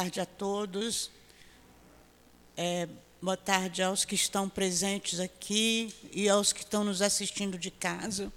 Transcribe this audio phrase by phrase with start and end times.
[0.00, 1.10] tarde a todos.
[2.56, 2.88] É,
[3.20, 8.32] boa tarde aos que estão presentes aqui e aos que estão nos assistindo de casa.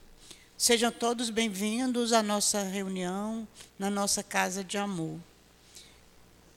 [0.57, 3.47] Sejam todos bem-vindos à nossa reunião
[3.79, 5.17] na nossa casa de amor.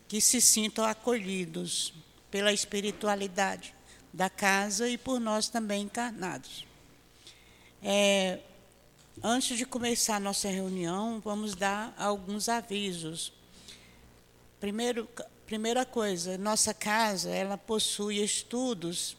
[0.08, 1.94] Que se sintam acolhidos
[2.28, 3.72] pela espiritualidade
[4.12, 6.66] da casa e por nós também encarnados.
[7.80, 8.40] É,
[9.22, 13.32] antes de começar a nossa reunião, vamos dar alguns avisos.
[14.60, 15.06] Primeiro,
[15.46, 19.16] primeira coisa, nossa casa ela possui estudos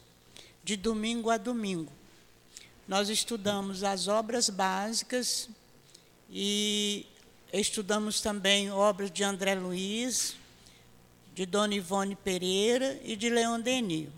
[0.63, 1.91] de domingo a domingo.
[2.87, 5.47] Nós estudamos as obras básicas
[6.29, 7.05] e
[7.53, 10.35] estudamos também obras de André Luiz,
[11.35, 14.09] de Dona Ivone Pereira e de Leon Denis.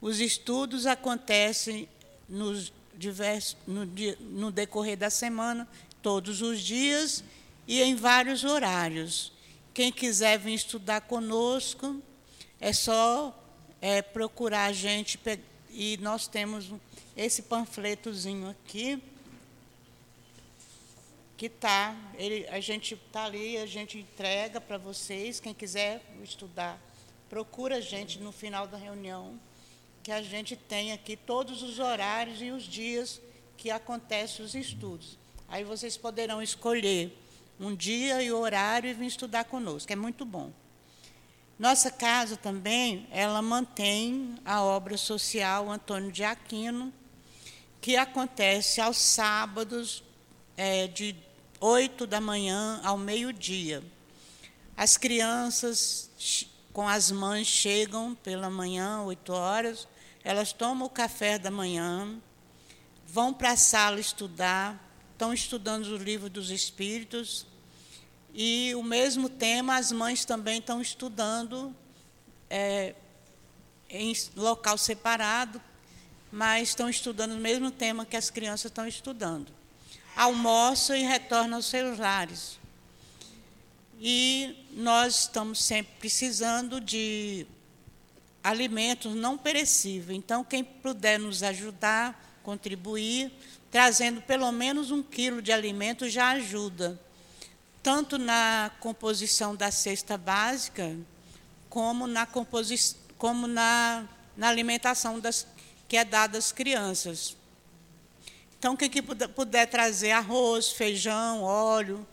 [0.00, 1.88] Os estudos acontecem
[2.28, 3.84] nos diversos, no,
[4.20, 5.66] no decorrer da semana,
[6.00, 7.24] todos os dias
[7.66, 9.31] e em vários horários.
[9.74, 12.02] Quem quiser vir estudar conosco,
[12.60, 13.34] é só
[13.80, 15.18] é, procurar a gente.
[15.70, 16.70] E nós temos
[17.16, 19.02] esse panfletozinho aqui,
[21.38, 25.40] que tá, ele, a gente está ali, a gente entrega para vocês.
[25.40, 26.78] Quem quiser estudar,
[27.30, 29.40] procura a gente no final da reunião,
[30.02, 33.22] que a gente tem aqui todos os horários e os dias
[33.56, 35.16] que acontecem os estudos.
[35.48, 37.21] Aí vocês poderão escolher
[37.62, 39.92] um dia e horário e vir estudar conosco.
[39.92, 40.52] É muito bom.
[41.58, 46.92] Nossa casa também, ela mantém a obra social Antônio de Aquino,
[47.80, 50.02] que acontece aos sábados,
[50.56, 51.14] é, de
[51.60, 53.82] 8 da manhã ao meio-dia.
[54.76, 56.10] As crianças
[56.72, 59.86] com as mães chegam pela manhã, 8 horas,
[60.24, 62.16] elas tomam o café da manhã,
[63.06, 67.46] vão para a sala estudar, estão estudando o livro dos Espíritos,
[68.34, 71.74] e o mesmo tema as mães também estão estudando
[72.48, 72.94] é,
[73.90, 75.60] em local separado,
[76.30, 79.52] mas estão estudando o mesmo tema que as crianças estão estudando.
[80.16, 82.58] Almoçam e retornam aos seus lares.
[84.00, 87.46] E nós estamos sempre precisando de
[88.42, 90.18] alimentos não perecíveis.
[90.18, 93.30] Então, quem puder nos ajudar, contribuir,
[93.70, 96.98] trazendo pelo menos um quilo de alimento já ajuda
[97.82, 100.96] tanto na composição da cesta básica,
[101.68, 104.06] como na, composição, como na,
[104.36, 105.46] na alimentação das,
[105.88, 107.36] que é dada às crianças.
[108.58, 112.06] Então, quem que puder, puder trazer arroz, feijão, óleo,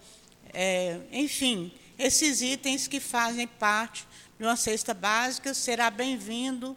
[0.51, 4.07] é, enfim, esses itens que fazem parte
[4.39, 6.75] de uma cesta básica, será bem-vindo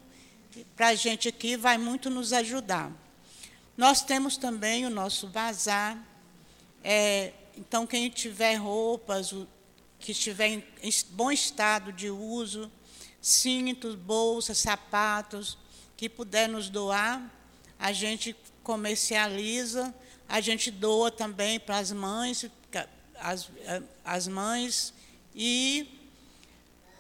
[0.77, 2.93] para a gente aqui, vai muito nos ajudar.
[3.77, 5.97] Nós temos também o nosso bazar,
[6.85, 9.35] é, então, quem tiver roupas
[9.99, 12.71] que estiver em bom estado de uso,
[13.21, 15.57] cintos, bolsas, sapatos,
[15.97, 17.31] que puder nos doar,
[17.79, 19.95] a gente comercializa,
[20.29, 22.47] a gente doa também para as mães,
[23.17, 23.51] as,
[24.05, 24.93] as mães,
[25.35, 25.99] e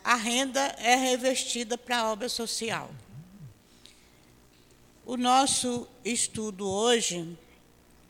[0.04, 2.94] a renda é revestida para a obra social.
[5.04, 7.36] O nosso estudo hoje,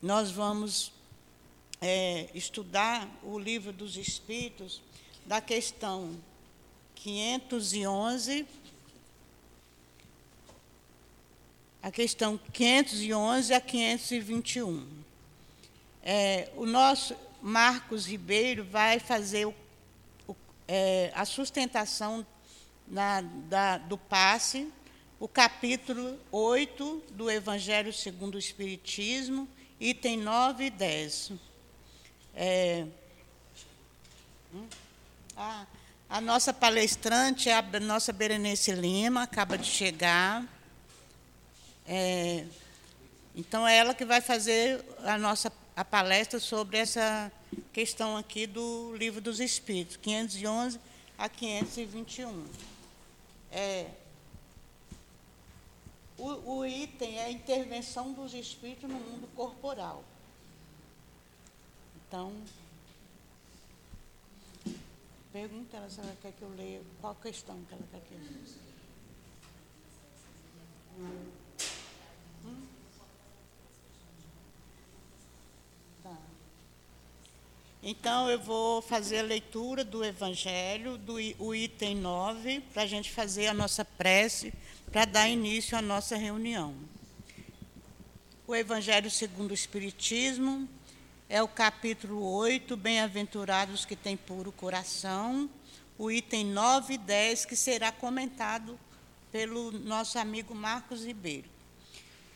[0.01, 0.92] nós vamos
[1.85, 4.81] é, estudar o livro dos Espíritos,
[5.25, 6.17] da questão
[6.95, 8.47] 511,
[11.81, 14.87] a questão 511 a 521.
[16.01, 19.53] É, o nosso Marcos Ribeiro vai fazer o,
[20.25, 22.25] o, é, a sustentação
[22.87, 24.71] na, da, do passe,
[25.19, 29.49] o capítulo 8 do Evangelho segundo o Espiritismo,
[29.81, 31.33] item 9 e 10.
[32.35, 32.85] É,
[34.53, 34.67] hum?
[35.37, 35.65] ah,
[36.09, 40.45] a nossa palestrante é a nossa Berenice Lima, acaba de chegar.
[41.87, 42.45] É,
[43.35, 47.31] então, é ela que vai fazer a nossa a palestra sobre essa
[47.71, 50.79] questão aqui do Livro dos Espíritos, 511
[51.17, 52.45] a 521.
[53.51, 53.87] É,
[56.17, 60.03] o, o item é a intervenção dos espíritos no mundo corporal.
[62.13, 62.31] Então,
[65.31, 68.13] pergunta ela se ela quer que eu leia qual questão que ela quer que.
[72.45, 72.67] Hum?
[76.03, 76.15] Tá.
[77.81, 83.11] Então, eu vou fazer a leitura do Evangelho, do o item 9, para a gente
[83.11, 84.53] fazer a nossa prece,
[84.91, 86.75] para dar início à nossa reunião.
[88.45, 90.69] O Evangelho segundo o Espiritismo,
[91.29, 95.49] é o capítulo 8, Bem-aventurados que têm puro coração,
[95.97, 98.79] o item 9 e 10, que será comentado
[99.31, 101.49] pelo nosso amigo Marcos Ribeiro.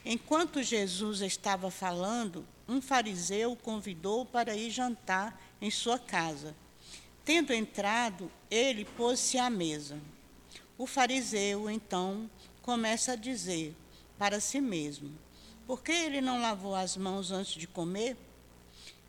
[0.06, 6.56] Enquanto Jesus estava falando, um fariseu o convidou para ir jantar em sua casa.
[7.26, 10.00] Tendo entrado, ele pôs-se à mesa.
[10.78, 12.30] O fariseu, então,
[12.62, 13.76] começa a dizer
[14.18, 15.12] para si mesmo:
[15.66, 18.16] Por que ele não lavou as mãos antes de comer?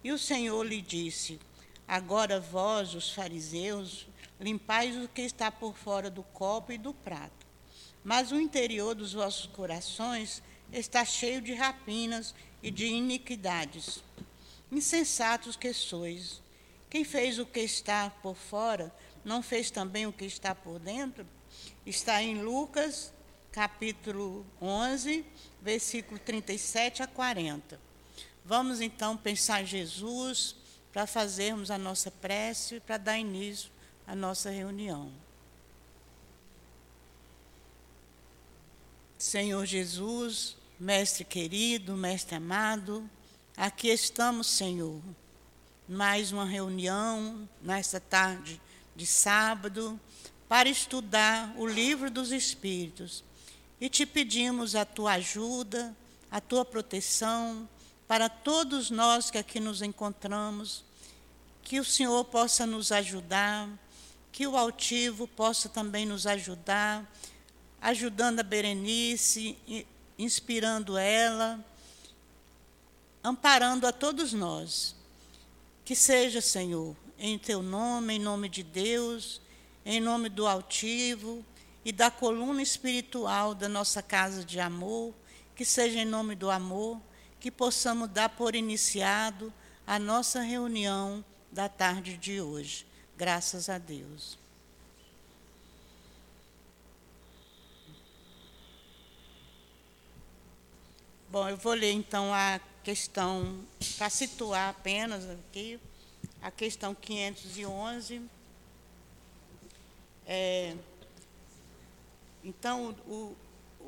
[0.08, 1.38] E o Senhor lhe disse:
[1.86, 4.08] Agora vós, os fariseus,
[4.40, 7.46] limpais o que está por fora do copo e do prato,
[8.02, 14.02] mas o interior dos vossos corações está cheio de rapinas e de iniquidades.
[14.72, 16.40] Insensatos que sois!
[16.88, 18.90] Quem fez o que está por fora,
[19.22, 21.26] não fez também o que está por dentro?
[21.84, 23.12] Está em Lucas,
[23.52, 25.22] capítulo 11,
[25.60, 27.87] versículo 37 a 40.
[28.48, 30.56] Vamos então pensar em Jesus
[30.90, 33.70] para fazermos a nossa prece, para dar início
[34.06, 35.12] à nossa reunião.
[39.18, 43.06] Senhor Jesus, Mestre querido, Mestre amado,
[43.54, 45.02] aqui estamos, Senhor,
[45.86, 48.58] mais uma reunião nesta tarde
[48.96, 50.00] de sábado
[50.48, 53.22] para estudar o livro dos Espíritos
[53.78, 55.94] e te pedimos a tua ajuda,
[56.30, 57.68] a tua proteção,
[58.08, 60.82] para todos nós que aqui nos encontramos,
[61.62, 63.68] que o Senhor possa nos ajudar,
[64.32, 67.06] que o altivo possa também nos ajudar,
[67.78, 69.58] ajudando a Berenice,
[70.18, 71.62] inspirando ela,
[73.22, 74.96] amparando a todos nós.
[75.84, 79.38] Que seja, Senhor, em teu nome, em nome de Deus,
[79.84, 81.44] em nome do altivo
[81.84, 85.12] e da coluna espiritual da nossa casa de amor,
[85.54, 86.98] que seja em nome do amor
[87.40, 89.52] que possamos dar por iniciado
[89.86, 92.86] a nossa reunião da tarde de hoje.
[93.16, 94.38] Graças a Deus.
[101.30, 103.60] Bom, eu vou ler então a questão,
[103.98, 105.78] para situar apenas aqui,
[106.40, 108.22] a questão 511.
[110.26, 110.74] É,
[112.42, 113.36] então, o,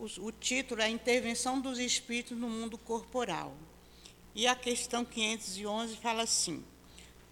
[0.01, 3.55] o, título é a Intervenção dos Espíritos no Mundo Corporal.
[4.35, 6.65] E a questão 511 fala assim: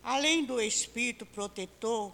[0.02, 2.12] Além do espírito protetor,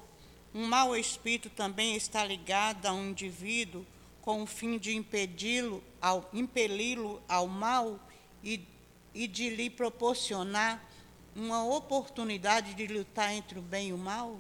[0.55, 3.85] um mau espírito também está ligado a um indivíduo
[4.23, 7.99] com o fim de impedi-lo, ao impeli-lo ao mal
[8.43, 8.61] e,
[9.13, 10.89] e de lhe proporcionar
[11.35, 14.39] uma oportunidade de lutar entre o bem e o mal?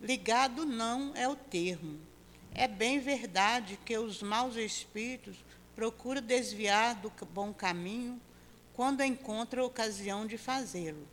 [0.00, 2.07] Ligado não é o termo.
[2.54, 5.36] É bem verdade que os maus espíritos
[5.74, 8.20] procuram desviar do bom caminho
[8.74, 11.06] quando encontram ocasião de fazê-lo.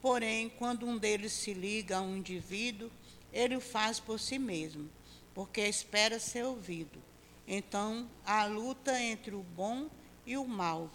[0.00, 2.90] Porém, quando um deles se liga a um indivíduo,
[3.32, 4.90] ele o faz por si mesmo,
[5.34, 7.02] porque espera ser ouvido.
[7.48, 9.88] Então, a luta entre o bom
[10.26, 10.90] e o mal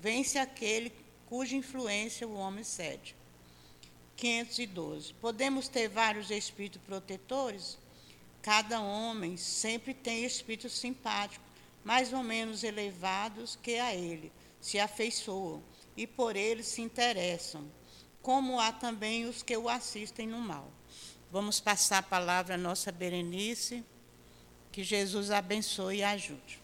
[0.00, 0.92] vence aquele
[1.26, 3.14] cuja influência o homem cede.
[4.16, 5.14] 512.
[5.14, 7.78] Podemos ter vários espíritos protetores?
[8.44, 11.48] Cada homem sempre tem espíritos simpáticos,
[11.82, 14.30] mais ou menos elevados que a ele,
[14.60, 15.62] se afeiçoam
[15.96, 17.64] e por ele se interessam,
[18.20, 20.70] como há também os que o assistem no mal.
[21.32, 23.82] Vamos passar a palavra à nossa Berenice,
[24.70, 26.63] que Jesus abençoe e ajude.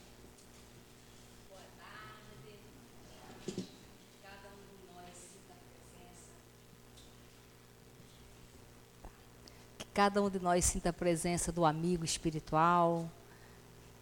[9.93, 13.11] Cada um de nós sinta a presença do amigo espiritual,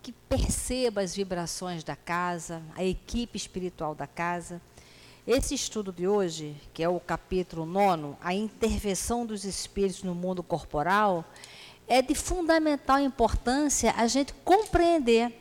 [0.02, 4.60] que perceba as vibrações da casa, a equipe espiritual da casa.
[5.26, 10.42] Esse estudo de hoje, que é o capítulo 9, a intervenção dos espíritos no mundo
[10.42, 11.24] corporal,
[11.86, 15.32] é de fundamental importância a gente compreender,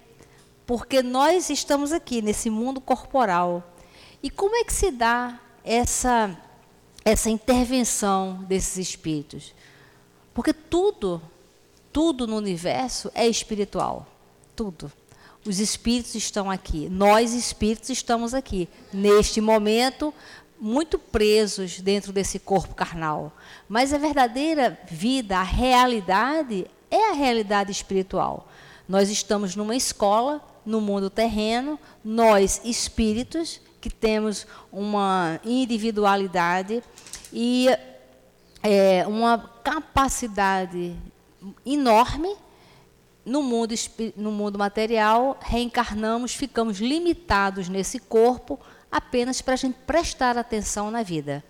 [0.65, 3.75] porque nós estamos aqui nesse mundo corporal.
[4.23, 6.37] E como é que se dá essa,
[7.03, 9.53] essa intervenção desses espíritos?
[10.37, 11.19] Porque tudo,
[11.91, 14.05] tudo no universo é espiritual.
[14.55, 14.91] Tudo.
[15.43, 16.87] Os espíritos estão aqui.
[16.89, 18.69] Nós, espíritos, estamos aqui.
[18.93, 20.13] Neste momento,
[20.59, 23.35] muito presos dentro desse corpo carnal.
[23.67, 28.47] Mas a verdadeira vida, a realidade, é a realidade espiritual.
[28.87, 36.83] Nós estamos numa escola, no mundo terreno, nós, espíritos, que temos uma individualidade
[37.33, 37.69] e
[38.61, 40.95] é, uma capacidade
[41.65, 42.33] enorme
[43.25, 43.75] no mundo,
[44.15, 48.57] no mundo material, reencarnamos, ficamos limitados nesse corpo
[48.89, 51.43] apenas para a gente prestar atenção na vida.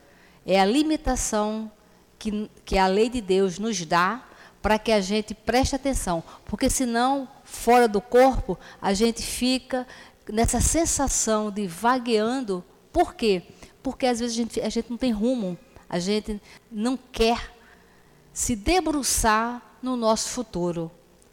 [0.47, 1.71] É a limitação
[2.17, 4.25] que, que a lei de Deus nos dá
[4.63, 9.85] para que a gente preste atenção, porque senão, fora do corpo, a gente fica
[10.27, 12.65] nessa sensação de vagueando.
[12.91, 13.43] Por quê?
[13.83, 15.55] Porque às vezes a gente, a gente não tem rumo,
[15.87, 17.55] a gente não quer
[18.37, 20.91] se debruçar no nosso futuro.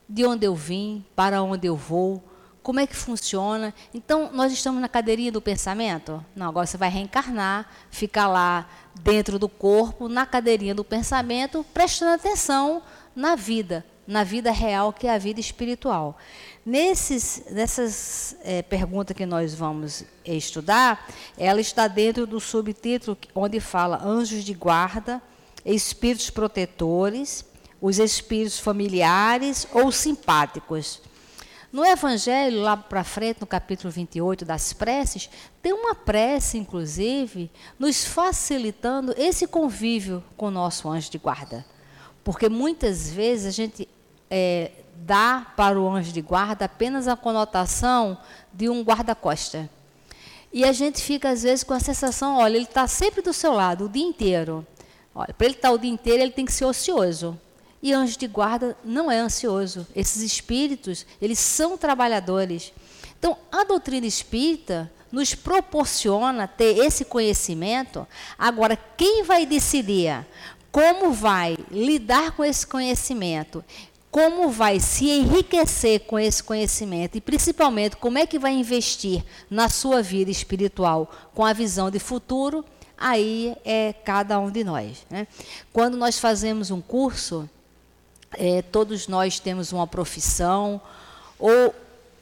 [0.08, 2.24] De onde eu vim, para onde eu vou,
[2.62, 3.74] como é que funciona.
[3.92, 6.24] Então, nós estamos na cadeirinha do pensamento?
[6.34, 8.66] Não, agora você vai reencarnar, ficar lá
[9.02, 12.82] dentro do corpo, na cadeirinha do pensamento, prestando atenção
[13.14, 16.16] na vida, na vida real, que é a vida espiritual.
[16.64, 21.06] Nesses, nessas é, perguntas que nós vamos estudar,
[21.36, 25.20] ela está dentro do subtítulo onde fala anjos de guarda,
[25.64, 27.44] espíritos protetores,
[27.80, 31.00] os espíritos familiares ou simpáticos.
[31.72, 35.28] No Evangelho, lá para frente, no capítulo 28 das preces,
[35.60, 41.66] tem uma prece, inclusive, nos facilitando esse convívio com o nosso anjo de guarda.
[42.22, 43.88] Porque muitas vezes a gente
[44.30, 48.16] é, dá para o anjo de guarda apenas a conotação
[48.52, 49.68] de um guarda-costa.
[50.52, 53.52] E a gente fica, às vezes, com a sensação: olha, ele está sempre do seu
[53.52, 54.64] lado o dia inteiro.
[55.14, 57.38] Olha, para ele estar tá o dia inteiro, ele tem que ser ocioso.
[57.82, 59.86] E anjo de guarda não é ansioso.
[59.94, 62.72] Esses espíritos, eles são trabalhadores.
[63.18, 68.06] Então, a doutrina espírita nos proporciona ter esse conhecimento.
[68.38, 70.26] Agora, quem vai decidir
[70.72, 73.64] como vai lidar com esse conhecimento
[74.14, 79.68] como vai se enriquecer com esse conhecimento e principalmente como é que vai investir na
[79.68, 82.64] sua vida espiritual com a visão de futuro,
[82.96, 85.04] aí é cada um de nós.
[85.10, 85.26] Né?
[85.72, 87.48] Quando nós fazemos um curso,
[88.32, 90.80] é, todos nós temos uma profissão,
[91.38, 91.74] ou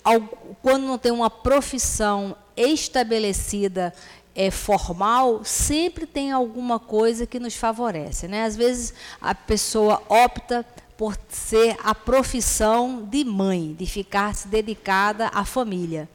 [0.05, 0.21] ao,
[0.63, 3.95] quando não tem uma profissão estabelecida,
[4.35, 8.27] é, formal, sempre tem alguma coisa que nos favorece.
[8.29, 8.45] Né?
[8.45, 10.65] Às vezes a pessoa opta
[10.97, 16.09] por ser a profissão de mãe, de ficar se dedicada à família.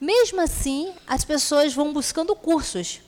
[0.00, 3.00] Mesmo assim, as pessoas vão buscando cursos.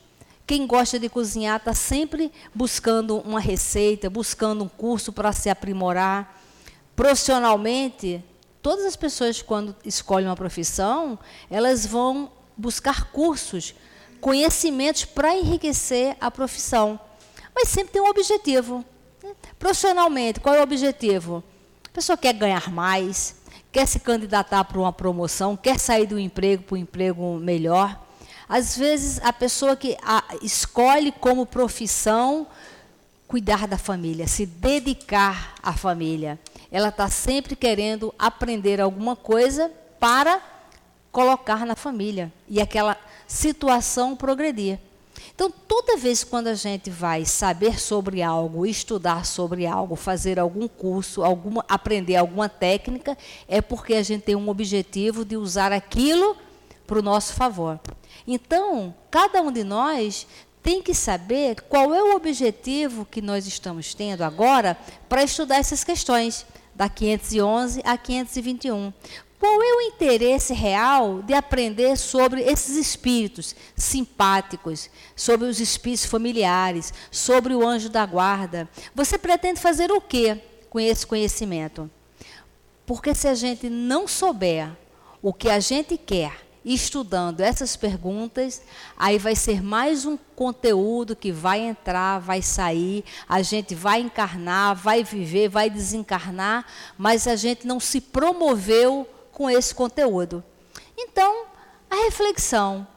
[0.45, 6.37] Quem gosta de cozinhar está sempre buscando uma receita, buscando um curso para se aprimorar.
[6.95, 8.23] Profissionalmente,
[8.61, 11.17] todas as pessoas, quando escolhem uma profissão,
[11.49, 13.73] elas vão buscar cursos,
[14.19, 16.99] conhecimentos para enriquecer a profissão.
[17.55, 18.83] Mas sempre tem um objetivo.
[19.57, 21.41] Profissionalmente, qual é o objetivo?
[21.85, 23.37] A pessoa quer ganhar mais,
[23.71, 27.97] quer se candidatar para uma promoção, quer sair do emprego para um emprego melhor.
[28.47, 32.47] Às vezes, a pessoa que a, escolhe como profissão
[33.33, 36.39] cuidar da família, se dedicar à família.
[36.71, 40.39] Ela está sempre querendo aprender alguma coisa para
[41.11, 42.95] colocar na família e aquela
[43.27, 44.77] situação progredir.
[45.33, 50.67] Então, toda vez quando a gente vai saber sobre algo, estudar sobre algo, fazer algum
[50.67, 56.37] curso, alguma, aprender alguma técnica, é porque a gente tem um objetivo de usar aquilo
[56.93, 57.79] para o nosso favor.
[58.27, 60.27] Então, cada um de nós
[60.61, 64.77] tem que saber qual é o objetivo que nós estamos tendo agora
[65.09, 66.45] para estudar essas questões,
[66.75, 68.93] da 511 a 521.
[69.39, 76.93] Qual é o interesse real de aprender sobre esses espíritos simpáticos, sobre os espíritos familiares,
[77.09, 78.69] sobre o anjo da guarda?
[78.93, 81.89] Você pretende fazer o que com esse conhecimento?
[82.85, 84.69] Porque se a gente não souber
[85.23, 88.61] o que a gente quer, estudando essas perguntas,
[88.97, 94.75] aí vai ser mais um conteúdo que vai entrar, vai sair, a gente vai encarnar,
[94.75, 96.65] vai viver, vai desencarnar,
[96.97, 100.43] mas a gente não se promoveu com esse conteúdo.
[100.97, 101.45] Então,
[101.89, 102.87] a reflexão: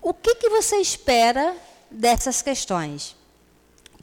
[0.00, 1.56] o que, que você espera
[1.90, 3.16] dessas questões?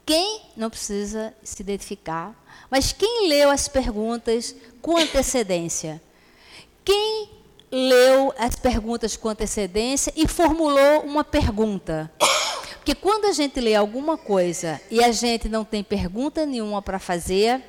[0.06, 2.36] Quem não precisa se identificar,
[2.70, 6.02] mas quem leu as perguntas com antecedência?
[6.84, 7.39] Quem
[7.72, 12.12] leu as perguntas com antecedência e formulou uma pergunta?
[12.76, 16.98] Porque quando a gente lê alguma coisa e a gente não tem pergunta nenhuma para
[16.98, 17.62] fazer,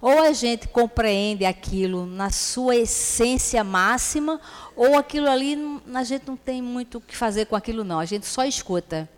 [0.00, 4.40] ou a gente compreende aquilo na sua essência máxima,
[4.76, 5.58] ou aquilo ali
[5.92, 9.08] a gente não tem muito o que fazer com aquilo não, a gente só escuta.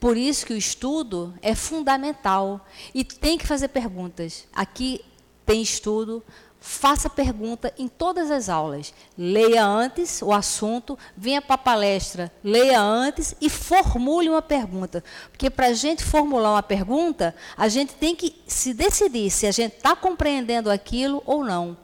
[0.00, 4.48] Por isso que o estudo é fundamental e tem que fazer perguntas.
[4.52, 5.04] Aqui
[5.46, 6.24] tem estudo,
[6.62, 8.94] faça pergunta em todas as aulas.
[9.18, 15.02] Leia antes o assunto, venha para a palestra, leia antes e formule uma pergunta.
[15.30, 19.50] Porque para a gente formular uma pergunta, a gente tem que se decidir se a
[19.50, 21.76] gente está compreendendo aquilo ou não.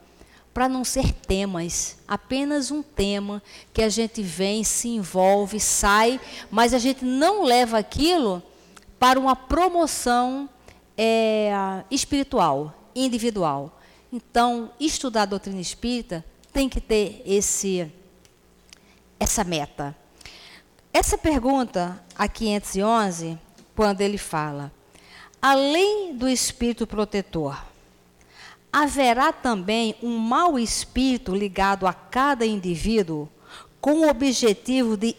[0.55, 3.43] Para não ser temas, apenas um tema
[3.73, 6.21] que a gente vem, se envolve, sai,
[6.51, 8.43] mas a gente não leva aquilo
[8.99, 10.49] para uma promoção
[10.97, 11.53] é,
[11.91, 13.78] espiritual individual.
[14.12, 17.93] Então, estudar a doutrina espírita tem que ter esse
[19.21, 19.97] essa meta.
[20.93, 23.38] Essa pergunta, a 511,
[23.75, 24.73] quando ele fala,
[25.43, 27.62] além do espírito protetor,
[28.73, 33.29] haverá também um mau espírito ligado a cada indivíduo
[33.81, 35.17] com o objetivo de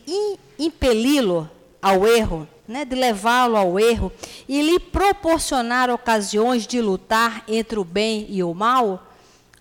[0.58, 1.50] impeli-lo
[1.81, 4.11] ao erro, né, de levá-lo ao erro
[4.47, 9.07] e lhe proporcionar ocasiões de lutar entre o bem e o mal?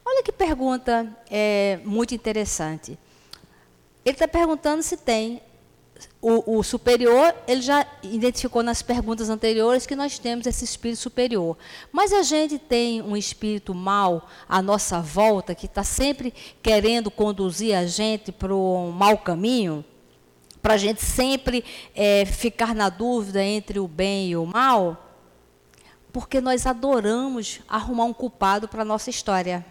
[0.04, 2.98] Olha que pergunta é, muito interessante.
[4.04, 5.40] Ele está perguntando se tem
[6.20, 11.56] o, o, superior, ele já identificou nas perguntas anteriores que nós temos esse espírito superior.
[11.90, 17.74] Mas a gente tem um espírito mal à nossa volta, que está sempre querendo conduzir
[17.74, 19.84] a gente para um mau caminho,
[20.68, 25.02] para a gente sempre é, ficar na dúvida entre o bem e o mal,
[26.12, 29.64] porque nós adoramos arrumar um culpado para a nossa história.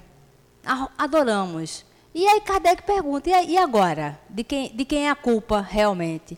[0.98, 1.86] Adoramos.
[2.16, 4.20] E aí Kardec pergunta, e agora?
[4.28, 6.36] De quem, de quem é a culpa realmente?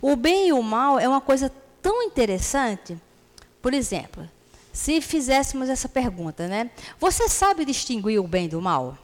[0.00, 2.96] O bem e o mal é uma coisa tão interessante.
[3.60, 4.26] Por exemplo,
[4.72, 6.70] se fizéssemos essa pergunta, né?
[6.98, 8.96] Você sabe distinguir o bem do mal?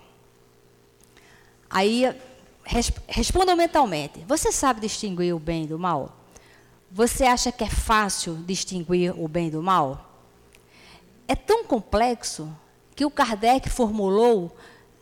[1.69, 2.05] Aí
[3.07, 4.25] responda mentalmente.
[4.27, 6.17] Você sabe distinguir o bem do mal?
[6.91, 10.11] Você acha que é fácil distinguir o bem do mal?
[11.27, 12.49] É tão complexo
[12.95, 14.55] que o Kardec formulou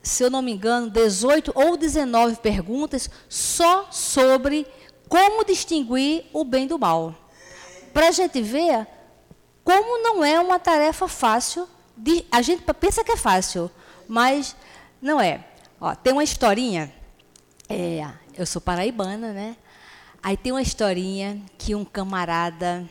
[0.03, 4.67] se eu não me engano, 18 ou 19 perguntas só sobre
[5.09, 7.15] como distinguir o bem do mal.
[7.93, 8.87] Para a gente ver
[9.65, 11.69] como não é uma tarefa fácil.
[11.97, 13.71] De, a gente pensa que é fácil,
[14.09, 14.57] mas
[15.01, 15.45] não é.
[15.81, 16.93] Ó, tem uma historinha.
[17.69, 19.57] É, eu sou paraibana, né?
[20.23, 22.89] Aí tem uma historinha que um camarada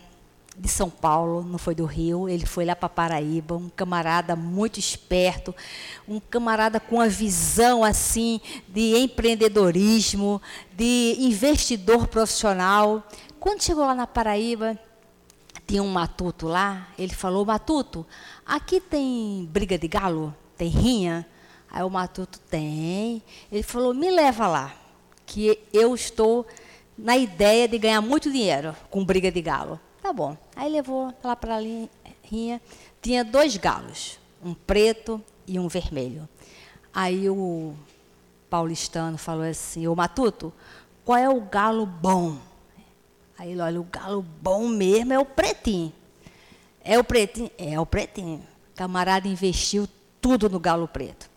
[0.58, 4.80] de São Paulo, não foi do Rio, ele foi lá para Paraíba, um camarada muito
[4.80, 5.56] esperto,
[6.08, 10.42] um camarada com uma visão assim de empreendedorismo,
[10.76, 13.08] de investidor profissional.
[13.40, 14.78] Quando chegou lá na Paraíba,
[15.66, 18.06] tinha um matuto lá, ele falou: "Matuto,
[18.46, 20.36] aqui tem briga de galo?
[20.58, 21.26] Tem rinha?"
[21.72, 23.24] Aí o matuto tem.
[23.52, 24.76] Ele falou: "Me leva lá,
[25.26, 26.46] que eu estou
[26.98, 30.36] na ideia de ganhar muito dinheiro com briga de galo." Tá bom.
[30.56, 32.62] Aí levou lá para a linha,
[33.02, 36.28] tinha dois galos, um preto e um vermelho.
[36.94, 37.74] Aí o
[38.50, 40.54] paulistano falou assim, o Matuto,
[41.06, 42.38] qual é o galo bom?
[43.38, 45.94] Aí ele olha, o galo bom mesmo é o pretinho.
[46.84, 47.50] É o pretinho?
[47.58, 48.46] É o pretinho.
[48.74, 49.88] O camarada investiu
[50.20, 51.31] tudo no galo preto.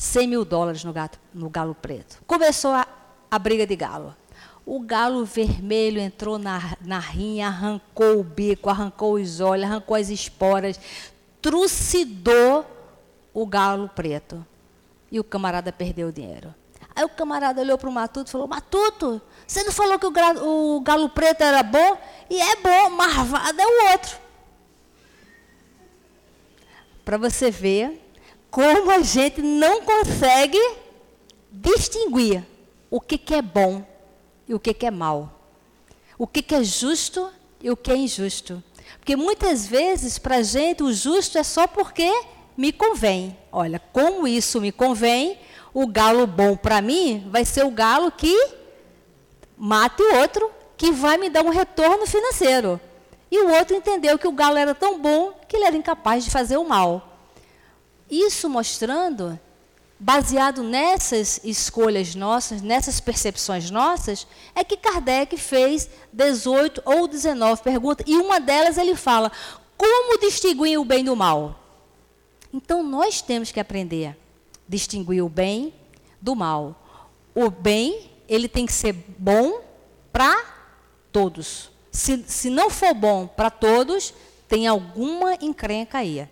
[0.00, 2.22] 100 mil dólares no, gato, no galo preto.
[2.26, 2.88] Começou a,
[3.30, 4.16] a briga de galo.
[4.64, 10.08] O galo vermelho entrou na, na rinha, arrancou o bico, arrancou os olhos, arrancou as
[10.08, 10.80] esporas,
[11.42, 12.64] trucidou
[13.34, 14.44] o galo preto.
[15.12, 16.54] E o camarada perdeu o dinheiro.
[16.96, 20.76] Aí o camarada olhou para o Matuto e falou: Matuto, você não falou que o,
[20.76, 21.98] o galo preto era bom?
[22.30, 24.18] E é bom, marvado é o outro.
[27.04, 28.09] Para você ver
[28.50, 30.60] como a gente não consegue
[31.50, 32.44] distinguir
[32.90, 33.84] o que, que é bom
[34.48, 35.40] e o que, que é mal.
[36.18, 37.30] O que, que é justo
[37.62, 38.62] e o que é injusto.
[38.98, 42.10] Porque muitas vezes, para a gente, o justo é só porque
[42.56, 43.36] me convém.
[43.52, 45.38] Olha, como isso me convém,
[45.72, 48.36] o galo bom para mim vai ser o galo que
[49.56, 52.80] mate o outro, que vai me dar um retorno financeiro.
[53.30, 56.30] E o outro entendeu que o galo era tão bom que ele era incapaz de
[56.30, 57.09] fazer o mal.
[58.10, 59.38] Isso mostrando
[59.98, 68.06] baseado nessas escolhas nossas, nessas percepções nossas, é que Kardec fez 18 ou 19 perguntas,
[68.08, 69.30] e uma delas ele fala:
[69.76, 71.58] como distinguir o bem do mal?
[72.52, 74.16] Então nós temos que aprender
[74.70, 75.74] distinguir o bem
[76.20, 76.80] do mal.
[77.34, 79.60] O bem, ele tem que ser bom
[80.12, 80.44] para
[81.10, 81.72] todos.
[81.90, 84.14] Se, se não for bom para todos,
[84.46, 86.28] tem alguma encrenca aí.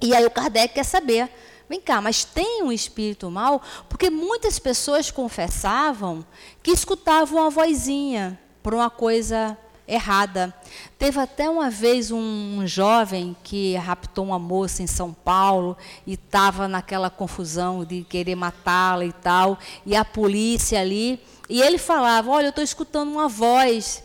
[0.00, 1.30] E aí o Kardec quer saber
[1.70, 3.62] Vem cá, mas tem um espírito mal?
[3.88, 6.26] Porque muitas pessoas confessavam
[6.64, 10.52] que escutavam uma vozinha por uma coisa errada.
[10.98, 16.66] Teve até uma vez um jovem que raptou uma moça em São Paulo e estava
[16.66, 22.46] naquela confusão de querer matá-la e tal, e a polícia ali, e ele falava: Olha,
[22.46, 24.02] eu estou escutando uma voz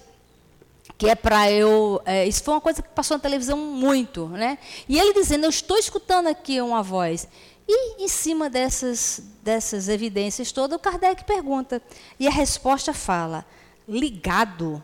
[0.98, 2.02] que é para eu.
[2.06, 4.58] É, isso foi uma coisa que passou na televisão muito, né?
[4.88, 7.28] E ele dizendo: Eu estou escutando aqui uma voz.
[7.68, 11.82] E, em cima dessas, dessas evidências todas, o Kardec pergunta.
[12.20, 13.46] E a resposta fala:
[13.88, 14.84] ligado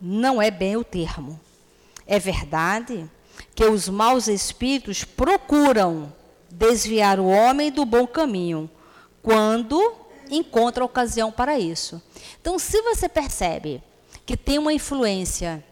[0.00, 1.40] não é bem o termo.
[2.06, 3.10] É verdade
[3.54, 6.12] que os maus espíritos procuram
[6.50, 8.70] desviar o homem do bom caminho,
[9.22, 9.94] quando
[10.30, 12.02] encontra ocasião para isso.
[12.40, 13.82] Então, se você percebe
[14.26, 15.64] que tem uma influência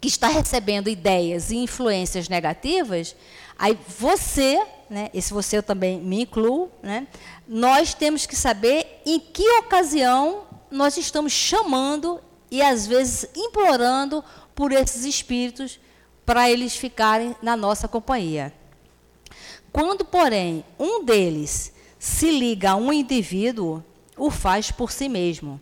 [0.00, 3.14] que está recebendo ideias e influências negativas,
[3.58, 7.06] aí você, né, esse você eu também me incluo, né,
[7.46, 14.72] nós temos que saber em que ocasião nós estamos chamando e às vezes implorando por
[14.72, 15.78] esses espíritos
[16.24, 18.52] para eles ficarem na nossa companhia.
[19.72, 23.84] Quando, porém, um deles se liga a um indivíduo,
[24.16, 25.60] o faz por si mesmo,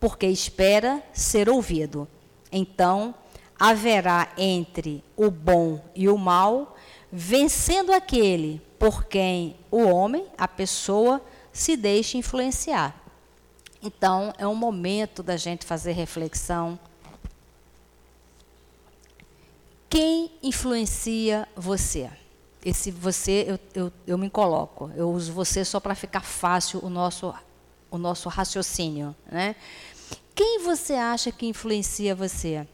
[0.00, 2.08] porque espera ser ouvido.
[2.50, 3.14] Então,
[3.58, 6.74] haverá entre o bom e o mal,
[7.12, 11.20] vencendo aquele por quem o homem, a pessoa,
[11.52, 12.98] se deixa influenciar.
[13.82, 16.78] Então, é um momento da gente fazer reflexão.
[19.88, 22.10] Quem influencia você?
[22.64, 24.90] Esse você, eu, eu, eu me coloco.
[24.94, 27.34] Eu uso você só para ficar fácil o nosso,
[27.90, 29.14] o nosso raciocínio.
[29.30, 29.56] Né?
[30.34, 32.66] Quem você acha que influencia você?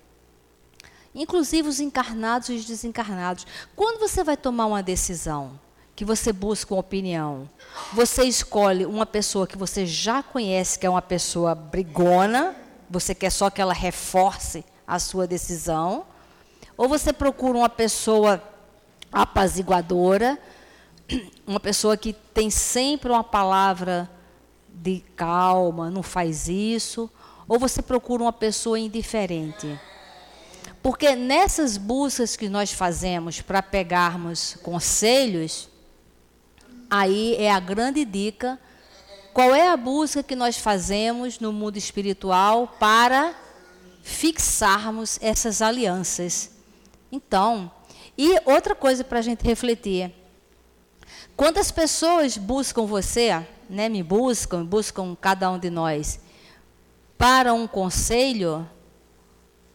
[1.15, 3.47] Inclusive os encarnados e os desencarnados.
[3.75, 5.59] Quando você vai tomar uma decisão,
[5.97, 7.49] que você busca uma opinião,
[7.95, 12.55] você escolhe uma pessoa que você já conhece, que é uma pessoa brigona,
[12.89, 16.05] você quer só que ela reforce a sua decisão,
[16.77, 18.43] ou você procura uma pessoa
[19.11, 20.39] apaziguadora,
[21.47, 24.11] uma pessoa que tem sempre uma palavra
[24.77, 27.11] de calma, não faz isso,
[27.49, 29.79] ou você procura uma pessoa indiferente.
[30.83, 35.69] Porque nessas buscas que nós fazemos para pegarmos conselhos,
[36.91, 38.59] aí é a grande dica.
[39.33, 43.35] Qual é a busca que nós fazemos no mundo espiritual para
[44.03, 46.53] fixarmos essas alianças?
[47.11, 47.71] Então,
[48.17, 50.13] e outra coisa para a gente refletir.
[51.37, 56.21] Quantas pessoas buscam você, né, me buscam, buscam cada um de nós,
[57.19, 58.69] para um conselho,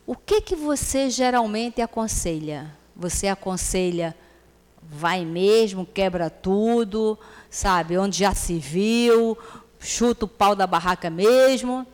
[0.06, 2.76] o que, que você geralmente aconselha?
[2.96, 4.16] Você aconselha,
[4.82, 7.18] vai mesmo, quebra tudo,
[7.50, 9.38] sabe, onde já se viu,
[9.80, 11.86] chuta o pau da barraca mesmo?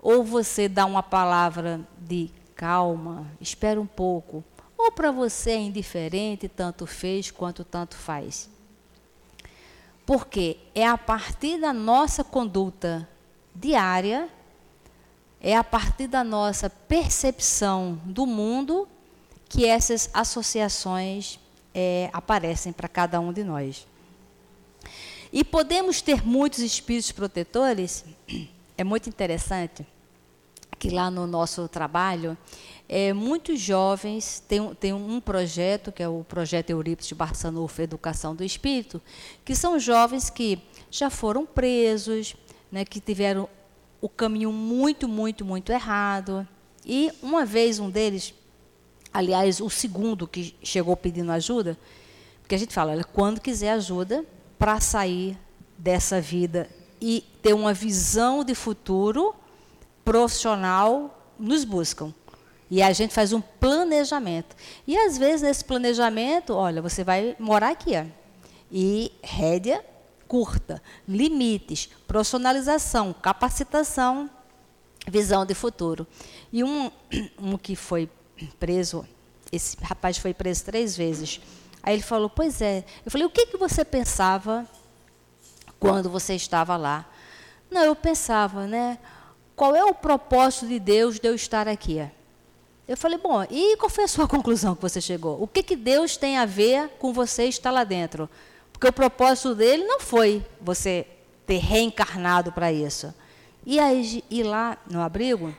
[0.00, 4.44] Ou você dá uma palavra de calma, espera um pouco,
[4.76, 8.48] ou para você é indiferente, tanto fez quanto tanto faz.
[10.10, 13.08] Porque é a partir da nossa conduta
[13.54, 14.28] diária,
[15.40, 18.88] é a partir da nossa percepção do mundo
[19.48, 21.38] que essas associações
[21.72, 23.86] é, aparecem para cada um de nós.
[25.32, 28.04] E podemos ter muitos espíritos protetores,
[28.76, 29.86] é muito interessante
[30.76, 32.36] que lá no nosso trabalho
[32.92, 38.34] é, muitos jovens têm, têm um projeto, que é o projeto Eurípides de Barçanufo Educação
[38.34, 39.00] do Espírito,
[39.44, 40.58] que são jovens que
[40.90, 42.34] já foram presos,
[42.68, 43.48] né, que tiveram
[44.00, 46.44] o caminho muito, muito, muito errado.
[46.84, 48.34] E uma vez um deles,
[49.14, 51.78] aliás, o segundo que chegou pedindo ajuda,
[52.42, 54.24] porque a gente fala, olha, quando quiser ajuda
[54.58, 55.38] para sair
[55.78, 56.68] dessa vida
[57.00, 59.32] e ter uma visão de futuro
[60.04, 62.12] profissional, nos buscam.
[62.70, 64.54] E a gente faz um planejamento.
[64.86, 68.04] E às vezes nesse planejamento, olha, você vai morar aqui, ó,
[68.70, 69.84] e rédea
[70.30, 74.30] curta, limites, profissionalização, capacitação,
[75.08, 76.06] visão de futuro.
[76.52, 76.88] E um,
[77.36, 78.08] um que foi
[78.60, 79.04] preso,
[79.50, 81.40] esse rapaz foi preso três vezes.
[81.82, 82.84] Aí ele falou, pois é.
[83.04, 84.64] Eu falei, o que, que você pensava
[85.80, 87.10] quando você estava lá?
[87.68, 88.98] Não, eu pensava, né?
[89.56, 92.08] Qual é o propósito de Deus de eu estar aqui?
[92.90, 95.40] Eu falei, bom, e qual foi a sua conclusão que você chegou?
[95.40, 98.28] O que, que Deus tem a ver com você estar lá dentro?
[98.72, 101.06] Porque o propósito dele não foi você
[101.46, 103.14] ter reencarnado para isso.
[103.64, 105.54] E aí, e lá no abrigo,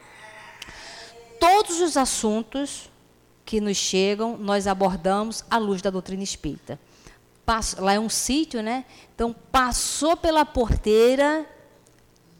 [1.39, 2.89] todos os assuntos
[3.45, 6.77] que nos chegam, nós abordamos à luz da doutrina espírita.
[7.77, 8.83] Lá é um sítio, né?
[9.15, 11.45] Então, passou pela porteira,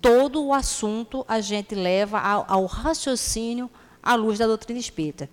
[0.02, 5.30] todo o assunto a gente leva ao, ao raciocínio à luz da doutrina espírita,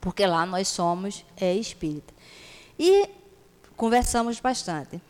[0.00, 2.12] porque lá nós somos é, espírita.
[2.78, 3.08] E
[3.76, 5.00] conversamos bastante.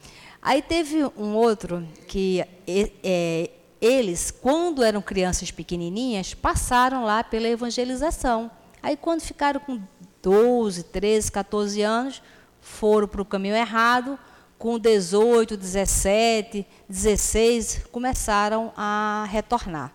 [0.41, 8.51] Aí teve um outro que é, eles, quando eram crianças pequenininhas, passaram lá pela evangelização.
[8.83, 9.81] Aí, quando ficaram com
[10.23, 12.23] 12, 13, 14 anos,
[12.61, 14.19] foram para o caminho errado,
[14.59, 19.93] com 18, 17, 16, começaram a retornar.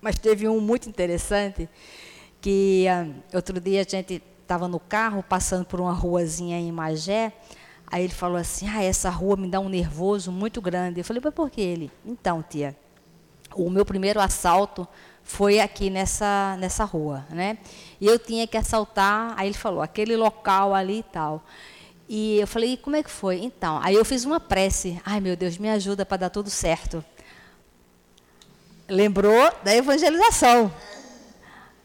[0.00, 1.68] Mas teve um muito interessante
[2.40, 7.32] que uh, outro dia a gente estava no carro, passando por uma ruazinha em Magé.
[7.86, 11.00] Aí ele falou assim: Ah, essa rua me dá um nervoso muito grande.
[11.00, 11.90] Eu falei: Mas por que ele?
[12.04, 12.76] Então, tia,
[13.54, 14.86] o meu primeiro assalto
[15.22, 17.58] foi aqui nessa, nessa rua, né?
[18.00, 19.34] E eu tinha que assaltar.
[19.36, 21.44] Aí ele falou: aquele local ali e tal.
[22.08, 23.40] E eu falei: Como é que foi?
[23.42, 27.04] Então, aí eu fiz uma prece: Ai, meu Deus, me ajuda para dar tudo certo.
[28.90, 30.72] Lembrou da evangelização.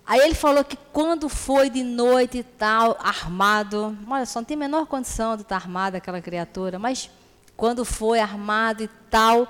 [0.08, 4.56] Aí ele falou que quando foi de noite e tal, armado, olha só, não tem
[4.56, 7.10] a menor condição de estar armado aquela criatura, mas
[7.56, 9.48] quando foi armado e tal,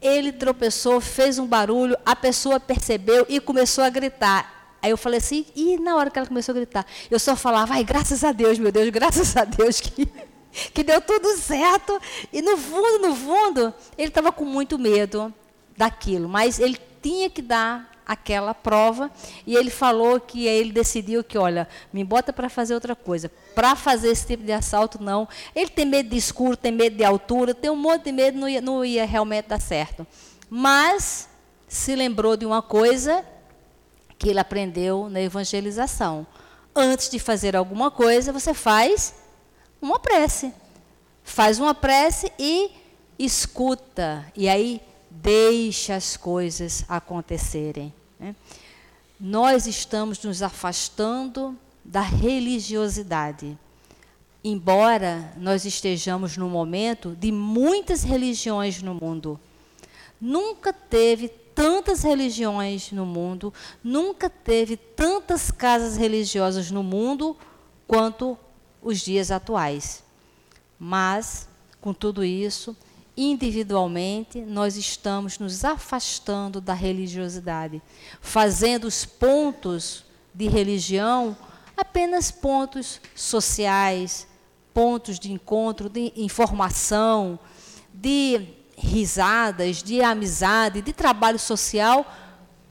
[0.00, 4.76] ele tropeçou, fez um barulho, a pessoa percebeu e começou a gritar.
[4.82, 7.74] Aí eu falei assim, e na hora que ela começou a gritar, eu só falava,
[7.74, 10.08] ai, graças a Deus, meu Deus, graças a Deus que,
[10.72, 12.00] que deu tudo certo.
[12.32, 15.32] E no fundo, no fundo, ele estava com muito medo
[15.76, 19.08] daquilo, mas ele tinha que dar aquela prova
[19.46, 23.30] e ele falou que ele decidiu que, olha, me bota para fazer outra coisa.
[23.54, 25.28] Para fazer esse tipo de assalto, não.
[25.54, 28.48] Ele tem medo de escuro, tem medo de altura, tem um monte de medo, não
[28.48, 30.04] ia, não ia realmente dar certo.
[30.48, 31.28] Mas
[31.68, 33.24] se lembrou de uma coisa
[34.18, 36.26] que ele aprendeu na evangelização.
[36.74, 39.14] Antes de fazer alguma coisa, você faz
[39.80, 40.52] uma prece.
[41.22, 42.72] Faz uma prece e
[43.16, 44.26] escuta.
[44.34, 44.80] E aí
[45.22, 47.92] deixa as coisas acontecerem.
[48.18, 48.34] Né?
[49.18, 53.58] Nós estamos nos afastando da religiosidade.
[54.42, 59.38] Embora nós estejamos num momento de muitas religiões no mundo,
[60.18, 63.52] nunca teve tantas religiões no mundo,
[63.84, 67.36] nunca teve tantas casas religiosas no mundo
[67.86, 68.38] quanto
[68.82, 70.02] os dias atuais.
[70.78, 71.46] Mas,
[71.80, 72.74] com tudo isso,
[73.20, 77.82] individualmente, nós estamos nos afastando da religiosidade,
[78.18, 81.36] fazendo os pontos de religião
[81.76, 84.26] apenas pontos sociais,
[84.72, 87.38] pontos de encontro, de informação,
[87.92, 92.06] de risadas, de amizade, de trabalho social,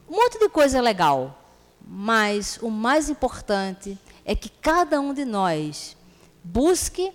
[0.08, 1.44] um monte de coisa legal.
[1.80, 5.96] Mas o mais importante é que cada um de nós
[6.42, 7.12] busque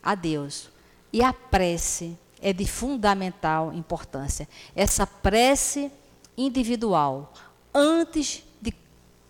[0.00, 0.70] a Deus
[1.12, 4.48] e a prece é de fundamental importância.
[4.74, 5.90] Essa prece
[6.36, 7.32] individual,
[7.74, 8.72] antes de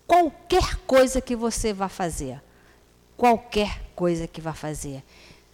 [0.07, 2.43] qualquer coisa que você vá fazer.
[3.17, 5.03] Qualquer coisa que vá fazer.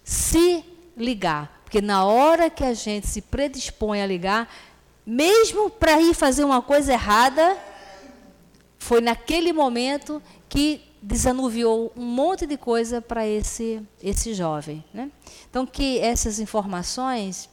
[0.03, 0.63] Se
[0.95, 4.53] ligar, porque na hora que a gente se predispõe a ligar,
[5.05, 7.57] mesmo para ir fazer uma coisa errada,
[8.77, 14.83] foi naquele momento que desanuviou um monte de coisa para esse, esse jovem.
[14.91, 15.11] Né?
[15.47, 17.47] Então, que essas informações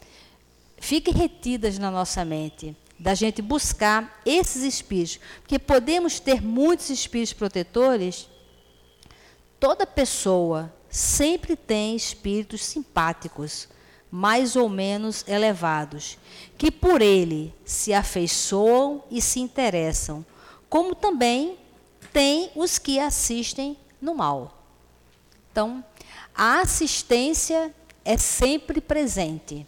[0.78, 7.34] fiquem retidas na nossa mente, da gente buscar esses espíritos, porque podemos ter muitos espíritos
[7.34, 8.26] protetores,
[9.60, 13.68] toda pessoa sempre tem espíritos simpáticos,
[14.10, 16.18] mais ou menos elevados,
[16.56, 20.24] que por ele se afeiçoam e se interessam,
[20.70, 21.58] como também
[22.12, 24.58] tem os que assistem no mal.
[25.50, 25.84] Então,
[26.34, 29.66] a assistência é sempre presente.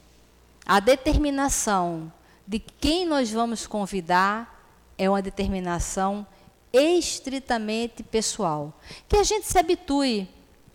[0.67, 2.13] A determinação
[2.47, 6.27] de quem nós vamos convidar é uma determinação
[6.73, 8.73] estritamente pessoal.
[9.09, 10.29] Que a gente se habitue,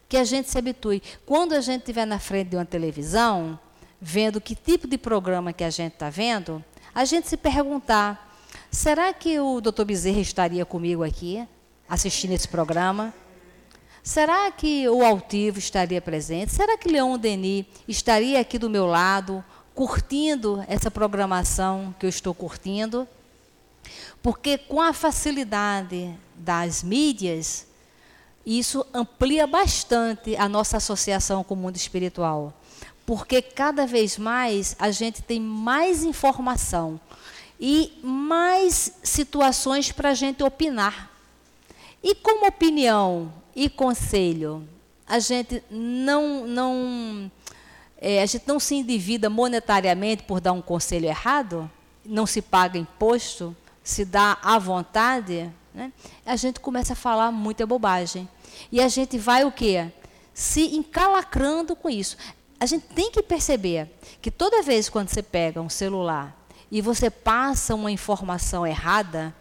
[0.08, 1.01] que a gente se habitue.
[1.25, 3.60] Quando a gente estiver na frente de uma televisão,
[3.99, 8.38] vendo que tipo de programa que a gente está vendo, a gente se perguntar:
[8.71, 11.47] será que o doutor Bezerra estaria comigo aqui?
[11.89, 13.13] Assistindo esse programa?
[14.04, 16.54] Será que o altivo estaria presente?
[16.54, 19.43] Será que Leon Denis estaria aqui do meu lado,
[19.75, 23.08] curtindo essa programação que eu estou curtindo?
[24.21, 27.67] Porque com a facilidade das mídias,
[28.45, 32.54] isso amplia bastante a nossa associação com o mundo espiritual.
[33.06, 36.99] Porque cada vez mais a gente tem mais informação
[37.60, 41.09] e mais situações para a gente opinar.
[42.02, 44.68] E como opinião e conselho,
[45.06, 47.32] a gente não, não,
[47.98, 51.70] é, a gente não se endivida monetariamente por dar um conselho errado,
[52.06, 55.92] não se paga imposto, se dá à vontade, né?
[56.26, 58.30] a gente começa a falar muita bobagem.
[58.72, 59.92] E a gente vai o quê?
[60.34, 62.16] Se encalacrando com isso.
[62.60, 63.90] A gente tem que perceber
[64.22, 66.38] que toda vez quando você pega um celular
[66.72, 69.34] e você passa uma informação errada,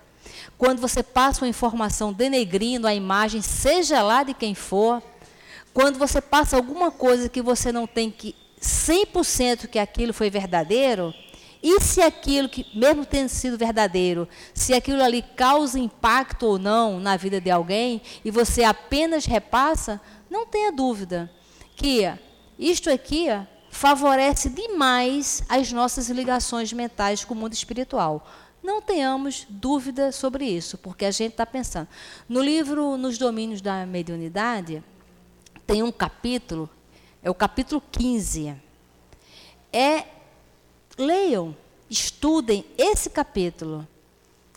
[0.57, 5.03] quando você passa uma informação denegrindo a imagem, seja lá de quem for,
[5.73, 11.15] quando você passa alguma coisa que você não tem que 100% que aquilo foi verdadeiro,
[11.63, 17.01] E se aquilo que, mesmo tendo sido verdadeiro, se aquilo ali causa impacto ou não
[17.01, 21.31] na vida de alguém e você apenas repassa, não tenha dúvida
[21.75, 22.09] que
[22.59, 23.27] isto aqui
[23.71, 28.27] favorece demais as nossas ligações mentais com o mundo espiritual.
[28.69, 31.89] Não tenhamos dúvida sobre isso, porque a gente está pensando.
[32.29, 34.85] No livro Nos Domínios da Mediunidade,
[35.67, 36.69] tem um capítulo,
[37.23, 38.55] é o capítulo 15.
[39.73, 40.05] É,
[40.99, 41.57] leiam,
[41.89, 43.89] estudem esse capítulo.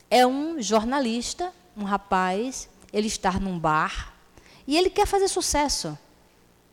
[0.09, 4.13] É um jornalista, um rapaz, ele está num bar
[4.67, 5.97] e ele quer fazer sucesso.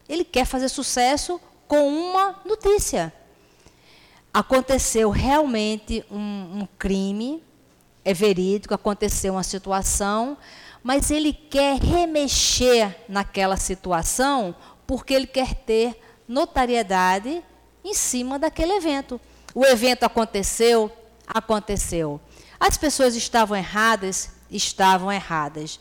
[0.09, 3.15] Ele quer fazer sucesso com uma notícia
[4.33, 7.43] aconteceu realmente um, um crime,
[8.05, 10.37] é verídico, aconteceu uma situação,
[10.83, 14.55] mas ele quer remexer naquela situação
[14.87, 17.43] porque ele quer ter notariedade
[17.85, 19.21] em cima daquele evento.
[19.55, 20.91] O evento aconteceu,
[21.27, 22.21] aconteceu.
[22.59, 25.79] As pessoas estavam erradas, estavam erradas.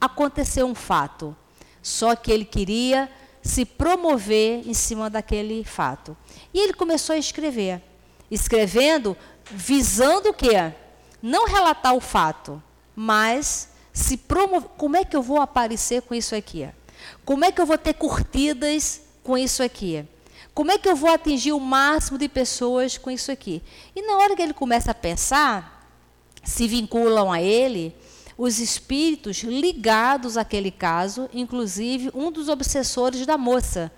[0.00, 1.36] Aconteceu um fato.
[1.82, 3.10] Só que ele queria
[3.42, 6.16] se promover em cima daquele fato.
[6.52, 7.82] E ele começou a escrever
[8.30, 9.16] escrevendo
[9.50, 10.72] visando o quê?
[11.22, 12.62] Não relatar o fato,
[12.94, 14.70] mas se promover.
[14.76, 16.68] Como é que eu vou aparecer com isso aqui?
[17.24, 20.04] Como é que eu vou ter curtidas com isso aqui?
[20.54, 23.62] Como é que eu vou atingir o máximo de pessoas com isso aqui?
[23.94, 25.88] E na hora que ele começa a pensar,
[26.42, 27.94] se vinculam a ele
[28.36, 33.92] os espíritos ligados àquele caso, inclusive um dos obsessores da moça,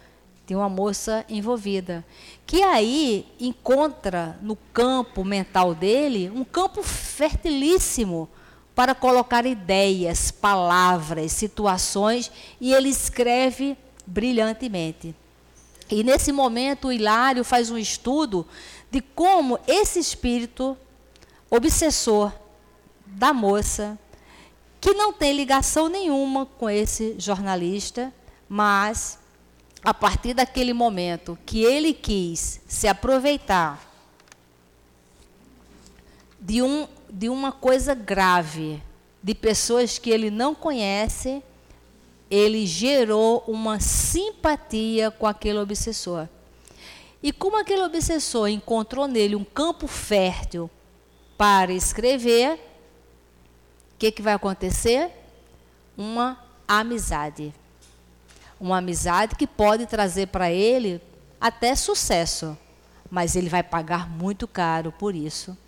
[0.47, 2.05] tem uma moça envolvida.
[2.47, 8.29] Que aí encontra no campo mental dele um campo fertilíssimo
[8.75, 13.77] para colocar ideias, palavras, situações, e ele escreve
[14.07, 15.15] brilhantemente.
[15.91, 18.47] E nesse momento o Hilário faz um estudo
[18.91, 20.77] de como esse espírito
[21.51, 22.33] obsessor
[23.07, 23.99] da moça,
[24.81, 28.13] que não tem ligação nenhuma com esse jornalista,
[28.49, 29.19] mas
[29.85, 33.91] a partir daquele momento que ele quis se aproveitar
[36.41, 38.81] de, um, de uma coisa grave,
[39.23, 41.43] de pessoas que ele não conhece,
[42.31, 46.29] ele gerou uma simpatia com aquele obsessor.
[47.23, 50.71] E como aquele obsessor encontrou nele um campo fértil
[51.37, 52.55] para escrever,
[53.95, 55.11] o que, que vai acontecer?
[55.97, 57.55] Uma amizade
[58.63, 61.03] uma amizade que pode trazer para ele
[61.41, 62.57] até sucesso,
[63.11, 65.59] mas ele vai pagar muito caro por isso,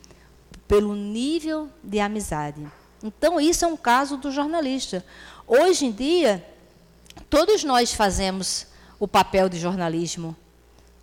[0.69, 2.65] pelo nível de amizade.
[3.03, 5.05] Então, isso é um caso do jornalista.
[5.45, 6.47] Hoje em dia,
[7.29, 8.69] todos nós fazemos
[9.01, 10.37] o papel de jornalismo.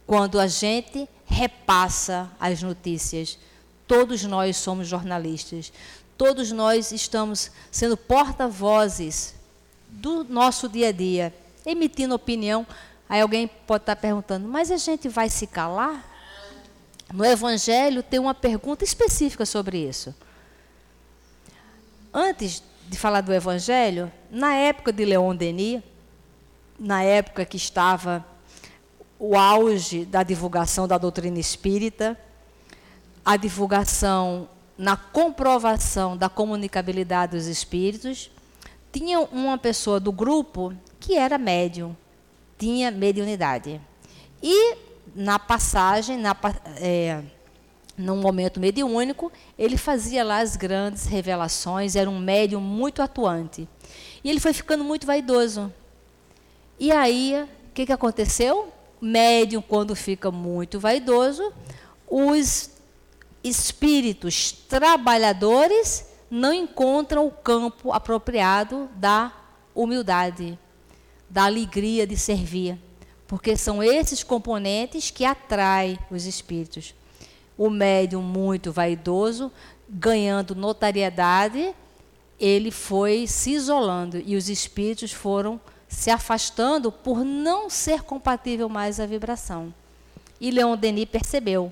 [0.07, 3.37] Quando a gente repassa as notícias,
[3.85, 5.73] todos nós somos jornalistas.
[6.17, 9.35] Todos nós estamos sendo porta-vozes
[9.89, 11.33] do nosso dia a dia
[11.65, 12.65] emitindo opinião.
[13.07, 16.03] Aí alguém pode estar perguntando, mas a gente vai se calar?
[17.13, 20.15] No Evangelho tem uma pergunta específica sobre isso.
[22.13, 25.81] Antes de falar do Evangelho, na época de Leon Denis,
[26.79, 28.25] na época que estava
[29.19, 32.17] o auge da divulgação da doutrina espírita,
[33.23, 38.31] a divulgação na comprovação da comunicabilidade dos espíritos,
[38.91, 41.97] tinha uma pessoa do grupo que era médium,
[42.57, 43.81] tinha mediunidade.
[44.41, 44.77] E
[45.15, 46.35] na passagem, na,
[46.77, 47.21] é,
[47.97, 53.67] num momento mediúnico, ele fazia lá as grandes revelações, era um médium muito atuante.
[54.23, 55.73] E ele foi ficando muito vaidoso.
[56.79, 58.71] E aí, o que, que aconteceu?
[59.01, 61.51] Médium, quando fica muito vaidoso,
[62.07, 62.69] os
[63.43, 69.33] espíritos trabalhadores não encontram o campo apropriado da
[69.73, 70.59] humildade
[71.31, 72.77] da alegria de servir,
[73.25, 76.93] porque são esses componentes que atraem os espíritos.
[77.57, 79.49] O médium muito vaidoso,
[79.87, 81.73] ganhando notariedade,
[82.37, 88.99] ele foi se isolando e os espíritos foram se afastando por não ser compatível mais
[88.99, 89.73] à vibração.
[90.39, 91.71] E Leon Denis percebeu.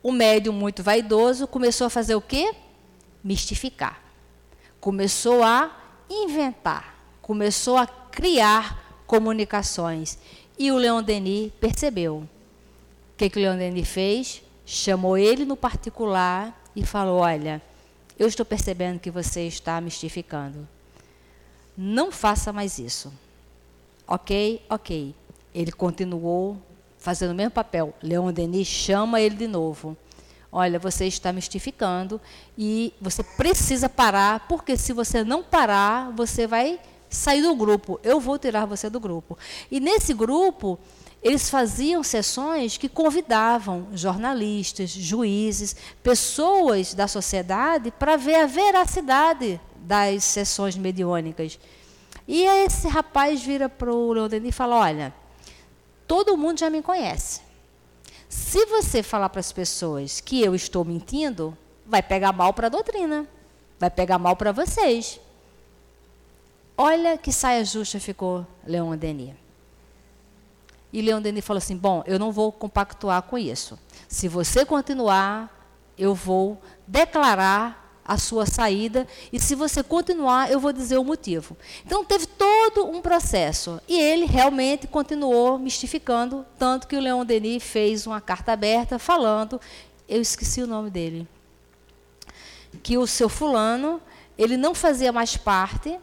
[0.00, 2.54] O médium muito vaidoso começou a fazer o quê?
[3.24, 4.00] Mistificar.
[4.80, 5.76] Começou a
[6.08, 6.99] inventar
[7.30, 10.18] começou a criar comunicações.
[10.58, 12.16] E o Leon Denis percebeu.
[12.16, 12.28] O
[13.16, 14.42] que, que o Leon Denis fez?
[14.66, 17.62] Chamou ele no particular e falou: Olha,
[18.18, 20.66] eu estou percebendo que você está mistificando.
[21.76, 23.12] Não faça mais isso.
[24.08, 24.60] Ok?
[24.68, 25.14] Ok.
[25.54, 26.60] Ele continuou
[26.98, 27.94] fazendo o mesmo papel.
[28.02, 29.96] Leon Denis chama ele de novo.
[30.50, 32.20] Olha, você está mistificando
[32.58, 38.00] e você precisa parar, porque se você não parar, você vai sair do grupo.
[38.02, 39.36] Eu vou tirar você do grupo.
[39.70, 40.78] E nesse grupo,
[41.22, 50.24] eles faziam sessões que convidavam jornalistas, juízes, pessoas da sociedade para ver a veracidade das
[50.24, 51.58] sessões mediúnicas.
[52.26, 55.14] E esse rapaz vira para o Leonardo e fala: Olha,
[56.06, 57.40] todo mundo já me conhece.
[58.28, 62.70] Se você falar para as pessoas que eu estou mentindo, vai pegar mal para a
[62.70, 63.26] doutrina,
[63.78, 65.20] vai pegar mal para vocês.
[66.82, 69.34] Olha que saia justa ficou Leon Denis.
[70.90, 73.78] E Leon Denis falou assim: Bom, eu não vou compactuar com isso.
[74.08, 75.54] Se você continuar,
[75.98, 81.54] eu vou declarar a sua saída e se você continuar, eu vou dizer o motivo.
[81.84, 87.62] Então teve todo um processo e ele realmente continuou mistificando, tanto que o Leon Denis
[87.62, 89.60] fez uma carta aberta falando,
[90.08, 91.28] eu esqueci o nome dele,
[92.82, 94.00] que o seu fulano,
[94.38, 96.00] ele não fazia mais parte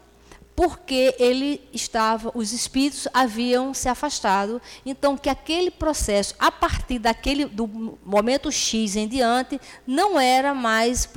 [0.58, 7.44] porque ele estava, os espíritos haviam se afastado, então que aquele processo, a partir daquele
[7.44, 11.08] do momento X em diante, não era mais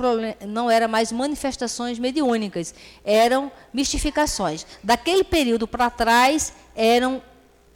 [0.46, 2.72] não era mais manifestações mediúnicas,
[3.04, 4.64] eram mistificações.
[4.80, 7.20] Daquele período para trás eram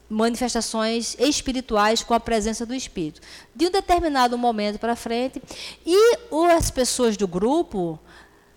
[0.08, 3.20] manifestações espirituais com a presença do espírito.
[3.52, 5.42] De um determinado momento para frente,
[5.84, 6.16] e
[6.56, 7.98] as pessoas do grupo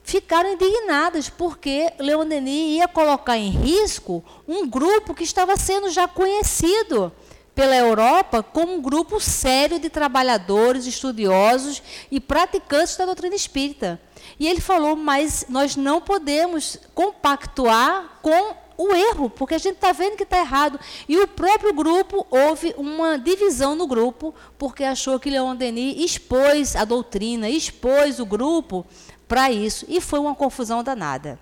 [0.04, 6.08] ficaram indignadas porque Leon Denis ia colocar em risco um grupo que estava sendo já
[6.08, 7.12] conhecido
[7.60, 14.00] pela Europa como um grupo sério de trabalhadores, estudiosos e praticantes da doutrina espírita.
[14.40, 19.92] E ele falou, mas nós não podemos compactuar com o erro, porque a gente está
[19.92, 20.80] vendo que está errado.
[21.06, 26.78] E o próprio grupo, houve uma divisão no grupo, porque achou que Leon Denis expôs
[26.78, 28.86] a doutrina, expôs o grupo
[29.30, 31.40] para isso e foi uma confusão danada.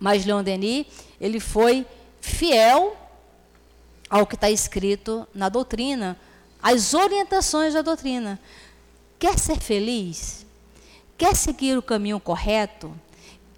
[0.00, 0.86] Mas Leon Denis,
[1.20, 1.86] ele foi
[2.22, 2.96] fiel
[4.08, 6.18] ao que está escrito na doutrina,
[6.62, 8.40] às orientações da doutrina.
[9.18, 10.46] Quer ser feliz?
[11.18, 12.94] Quer seguir o caminho correto?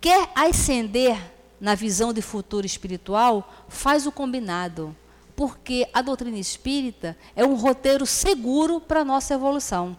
[0.01, 1.16] Quer ascender
[1.61, 3.49] na visão de futuro espiritual?
[3.68, 4.95] Faz o combinado.
[5.36, 9.97] Porque a doutrina espírita é um roteiro seguro para a nossa evolução.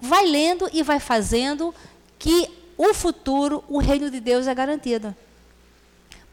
[0.00, 1.74] Vai lendo e vai fazendo
[2.18, 5.14] que o futuro, o reino de Deus é garantido.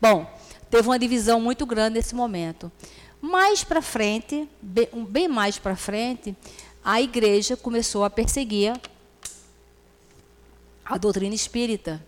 [0.02, 0.30] Bom,
[0.70, 2.72] teve uma divisão muito grande nesse momento.
[3.22, 6.36] Mais para frente, bem, bem mais para frente,
[6.84, 8.80] a igreja começou a perseguir
[10.86, 12.04] a doutrina espírita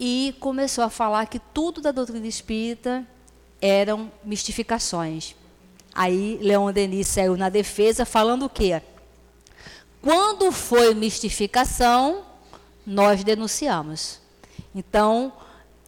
[0.00, 3.06] e começou a falar que tudo da doutrina espírita
[3.60, 5.36] eram mistificações.
[5.94, 8.82] Aí Leon Denis saiu na defesa falando o quê?
[10.00, 12.24] Quando foi mistificação,
[12.86, 14.20] nós denunciamos.
[14.74, 15.32] Então,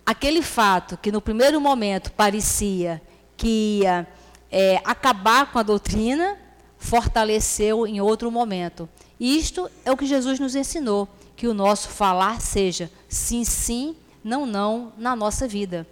[0.05, 3.01] aquele fato que no primeiro momento parecia
[3.37, 4.07] que ia
[4.51, 6.39] é, acabar com a doutrina,
[6.79, 8.89] fortaleceu em outro momento.
[9.19, 14.47] Isto é o que Jesus nos ensinou, que o nosso falar seja sim, sim, não,
[14.47, 15.87] não na nossa vida.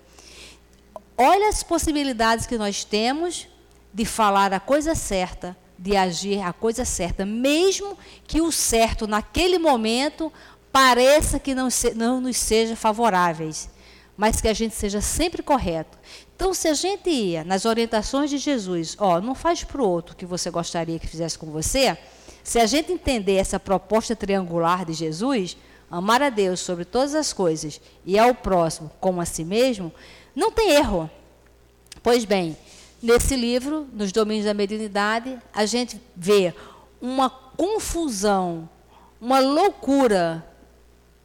[1.16, 3.48] Olha as possibilidades que nós temos
[3.92, 9.58] de falar a coisa certa, de agir a coisa certa, mesmo que o certo naquele
[9.58, 10.32] momento
[10.72, 13.68] pareça que não, se, não nos seja favoráveis,
[14.16, 15.98] mas que a gente seja sempre correto.
[16.34, 20.14] Então, se a gente ia nas orientações de Jesus, ó, não faz para o outro
[20.14, 21.96] o que você gostaria que fizesse com você,
[22.42, 25.56] se a gente entender essa proposta triangular de Jesus,
[25.90, 29.92] amar a Deus sobre todas as coisas e ao próximo como a si mesmo,
[30.34, 31.08] não tem erro.
[32.02, 32.56] Pois bem,
[33.00, 36.52] nesse livro, nos domínios da mediunidade, a gente vê
[37.00, 38.68] uma confusão,
[39.20, 40.44] uma loucura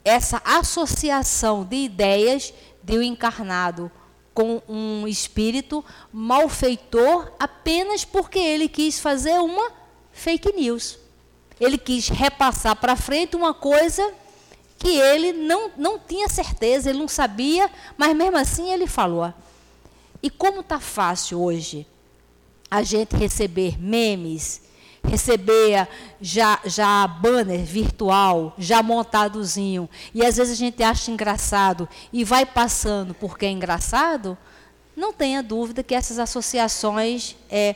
[0.08, 3.92] essa associação de ideias de um encarnado
[4.34, 5.84] com um espírito
[6.14, 9.72] malfeitor apenas porque ele quis fazer uma
[10.12, 10.98] fake news.
[11.60, 14.14] Ele quis repassar para frente uma coisa
[14.78, 19.34] que ele não, não tinha certeza, ele não sabia, mas mesmo assim ele falou.
[20.22, 21.88] E como está fácil hoje
[22.70, 24.62] a gente receber memes,
[25.08, 25.88] receber
[26.22, 32.46] já, já banner virtual, já montadozinho, e às vezes a gente acha engraçado e vai
[32.46, 34.38] passando porque é engraçado,
[34.96, 37.36] não tenha dúvida que essas associações.
[37.50, 37.76] É,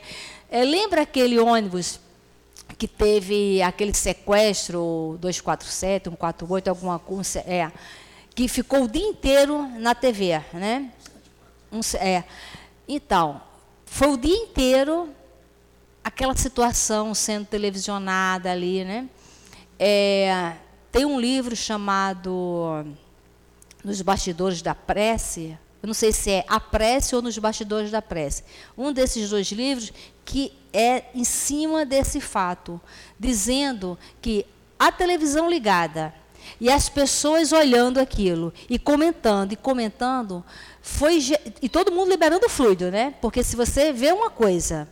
[0.50, 2.00] é, lembra aquele ônibus
[2.76, 7.70] que teve aquele sequestro 247, 148, alguma coisa, é,
[8.34, 10.90] que ficou o dia inteiro na TV, né?
[11.70, 12.24] Um, é,
[12.88, 13.40] então,
[13.86, 15.08] foi o dia inteiro
[16.22, 19.08] aquela situação sendo televisionada ali, né?
[19.76, 20.52] É,
[20.92, 22.86] tem um livro chamado
[23.82, 28.00] Nos Bastidores da Prece, eu não sei se é A Prece ou Nos Bastidores da
[28.00, 28.44] Prece.
[28.78, 29.92] Um desses dois livros
[30.24, 32.80] que é em cima desse fato,
[33.18, 34.46] dizendo que
[34.78, 36.14] a televisão ligada
[36.60, 40.44] e as pessoas olhando aquilo e comentando e comentando,
[40.80, 41.18] foi
[41.60, 43.12] e todo mundo liberando fluido, né?
[43.20, 44.86] Porque se você vê uma coisa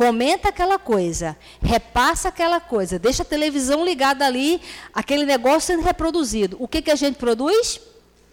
[0.00, 4.58] comenta aquela coisa, repassa aquela coisa, deixa a televisão ligada ali,
[4.94, 6.56] aquele negócio sendo reproduzido.
[6.58, 7.78] O que, que a gente produz?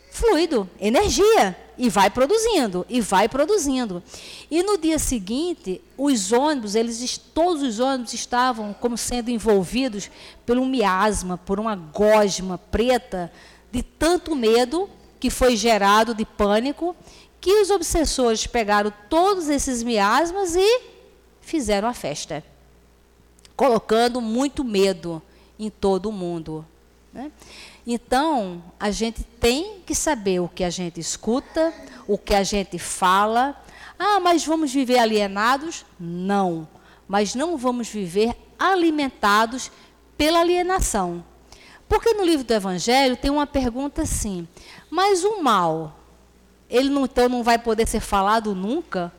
[0.09, 1.57] Fluido, energia.
[1.78, 4.01] E vai produzindo, e vai produzindo.
[4.49, 10.09] E no dia seguinte, os ônibus, eles, todos os ônibus estavam como sendo envolvidos
[10.45, 13.30] por um miasma, por uma gosma preta,
[13.74, 14.89] de tanto medo
[15.20, 16.95] que foi gerado de pânico,
[17.41, 20.96] que os obsessores pegaram todos esses miasmas e
[21.47, 22.43] fizeram a festa,
[23.55, 25.21] colocando muito medo
[25.57, 26.65] em todo o mundo.
[27.13, 27.31] Né?
[27.85, 31.73] Então, a gente tem que saber o que a gente escuta,
[32.05, 33.55] o que a gente fala.
[33.97, 35.85] Ah, mas vamos viver alienados?
[35.97, 36.67] Não.
[37.07, 39.71] Mas não vamos viver alimentados
[40.17, 41.23] pela alienação.
[41.87, 44.45] Porque no livro do Evangelho tem uma pergunta assim:
[44.89, 45.97] mas o mal,
[46.69, 49.13] ele não, então não vai poder ser falado nunca?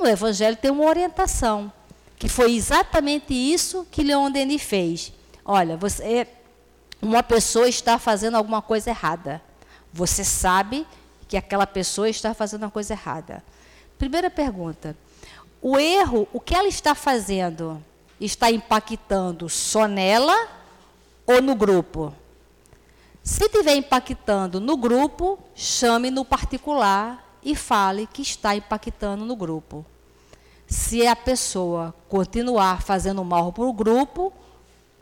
[0.00, 1.70] No Evangelho tem uma orientação,
[2.18, 5.12] que foi exatamente isso que Leon Denis fez.
[5.44, 6.26] Olha, você,
[7.02, 9.42] uma pessoa está fazendo alguma coisa errada.
[9.92, 10.86] Você sabe
[11.28, 13.44] que aquela pessoa está fazendo uma coisa errada.
[13.98, 14.96] Primeira pergunta:
[15.60, 17.84] o erro, o que ela está fazendo,
[18.18, 20.48] está impactando só nela
[21.26, 22.14] ou no grupo?
[23.22, 29.84] Se estiver impactando no grupo, chame no particular e fale que está impactando no grupo.
[30.66, 34.32] Se a pessoa continuar fazendo mal para o grupo,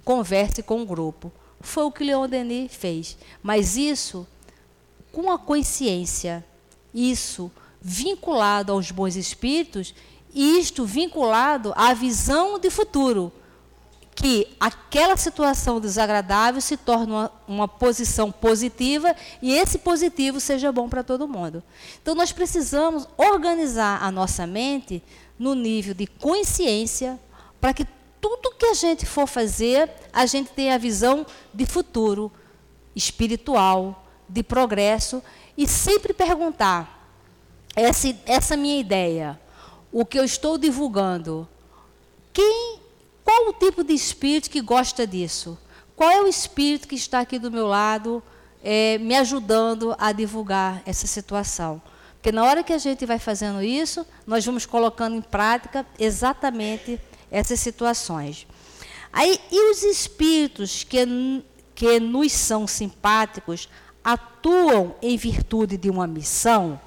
[0.04, 1.30] converse com o grupo.
[1.60, 3.18] Foi o que Leon Denis fez.
[3.42, 4.26] Mas isso
[5.12, 6.44] com a consciência,
[6.94, 9.94] isso vinculado aos bons espíritos,
[10.34, 13.32] isto vinculado à visão de futuro
[14.18, 20.88] que aquela situação desagradável se torne uma, uma, posição positiva e esse positivo seja bom
[20.88, 21.62] para todo mundo.
[22.02, 25.00] Então, nós precisamos organizar a nossa mente
[25.38, 27.16] no nível de consciência
[27.60, 27.86] para que
[28.20, 32.32] tudo que a gente for fazer, a gente tenha a visão de futuro
[32.96, 35.22] espiritual, de progresso
[35.56, 37.08] e sempre perguntar:
[37.76, 39.40] essa, essa minha ideia,
[39.92, 41.46] o que eu estou divulgando,
[42.32, 42.77] quem
[43.28, 45.58] qual o tipo de espírito que gosta disso?
[45.94, 48.22] Qual é o espírito que está aqui do meu lado,
[48.64, 51.82] é, me ajudando a divulgar essa situação?
[52.14, 56.98] Porque na hora que a gente vai fazendo isso, nós vamos colocando em prática exatamente
[57.30, 58.46] essas situações.
[59.12, 63.68] Aí, e os espíritos que, que nos são simpáticos
[64.02, 66.80] atuam em virtude de uma missão?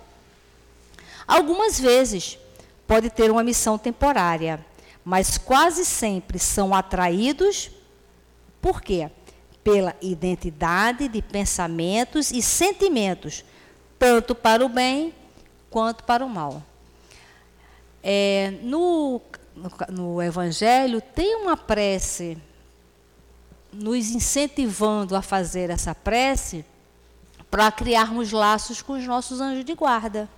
[1.28, 2.40] Algumas vezes
[2.88, 4.66] pode ter uma missão temporária
[5.04, 7.72] mas quase sempre são atraídos
[8.62, 9.10] por quê?
[9.64, 13.44] Pela identidade de pensamentos e sentimentos,
[13.98, 15.14] tanto para o bem
[15.70, 16.64] quanto para o mal.
[18.04, 19.22] É, no,
[19.56, 22.38] no, no Evangelho tem uma prece
[23.74, 26.66] nos incentivando a fazer essa prece
[27.50, 30.30] para criarmos laços com os nossos anjos de guarda.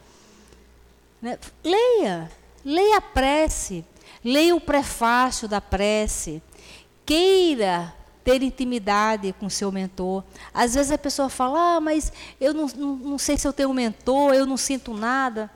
[1.22, 1.40] Né?
[1.64, 2.32] Leia,
[2.64, 3.86] leia a prece,
[4.24, 6.42] Leia o prefácio da prece.
[7.06, 7.94] Queira
[8.24, 10.24] ter intimidade com seu mentor.
[10.54, 13.70] Às vezes a pessoa fala, ah, mas eu não, não, não sei se eu tenho
[13.70, 15.52] um mentor, eu não sinto nada,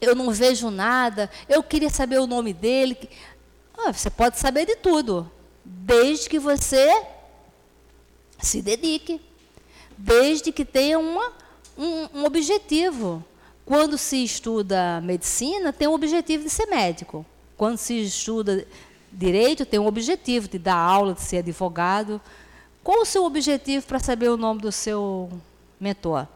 [0.00, 3.08] eu não vejo nada, eu queria saber o nome dele.
[3.76, 5.30] Ah, você pode saber de tudo,
[5.64, 7.04] desde que você
[8.38, 9.20] se dedique,
[9.96, 11.32] desde que tenha uma,
[11.76, 13.24] um, um objetivo.
[13.66, 17.26] Quando se estuda medicina, tem o objetivo de ser médico.
[17.56, 18.64] Quando se estuda
[19.12, 22.20] direito, tem o objetivo de dar aula, de ser advogado.
[22.84, 25.28] Qual o seu objetivo para saber o nome do seu
[25.80, 26.28] mentor?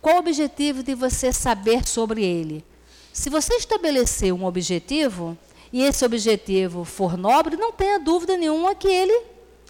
[0.00, 2.64] Qual o objetivo de você saber sobre ele?
[3.12, 5.36] Se você estabelecer um objetivo,
[5.70, 9.22] e esse objetivo for nobre, não tenha dúvida nenhuma que ele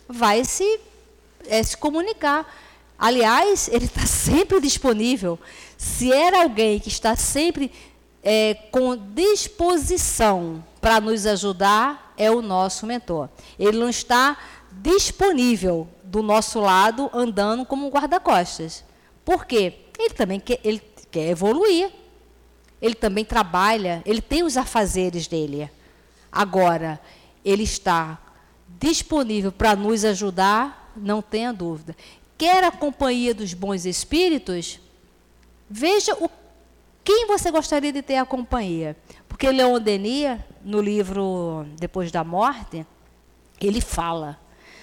[0.08, 0.78] vai se,
[1.48, 2.46] é, se comunicar.
[2.96, 5.38] Aliás, ele está sempre disponível.
[5.76, 7.70] Se era alguém que está sempre
[8.22, 13.28] é, com disposição para nos ajudar, é o nosso mentor.
[13.58, 14.36] Ele não está
[14.72, 18.84] disponível do nosso lado, andando como um guarda-costas.
[19.24, 19.74] Por quê?
[19.98, 21.90] Ele também quer, ele quer evoluir.
[22.80, 25.70] ele também trabalha, ele tem os afazeres dele.
[26.30, 27.00] Agora,
[27.44, 28.18] ele está
[28.78, 31.96] disponível para nos ajudar, não tenha dúvida.
[32.36, 34.78] Quer a companhia dos bons espíritos?
[35.68, 36.30] Veja o,
[37.04, 38.96] quem você gostaria de ter a companhia.
[39.28, 42.86] Porque Leon Denis, no livro Depois da Morte,
[43.60, 44.38] ele fala: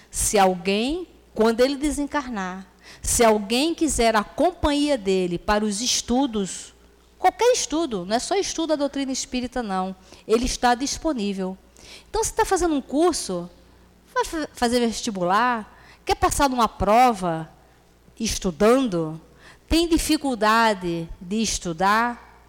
[0.10, 2.68] se alguém, quando ele desencarnar,
[3.02, 6.74] se alguém quiser a companhia dele para os estudos,
[7.18, 9.96] qualquer estudo, não é só estudo da doutrina espírita, não,
[10.28, 11.58] ele está disponível.
[12.10, 13.50] Então, se está fazendo um curso,
[14.14, 17.50] vai fazer vestibular, quer passar numa prova
[18.20, 19.20] estudando,
[19.74, 22.40] tem dificuldade de estudar,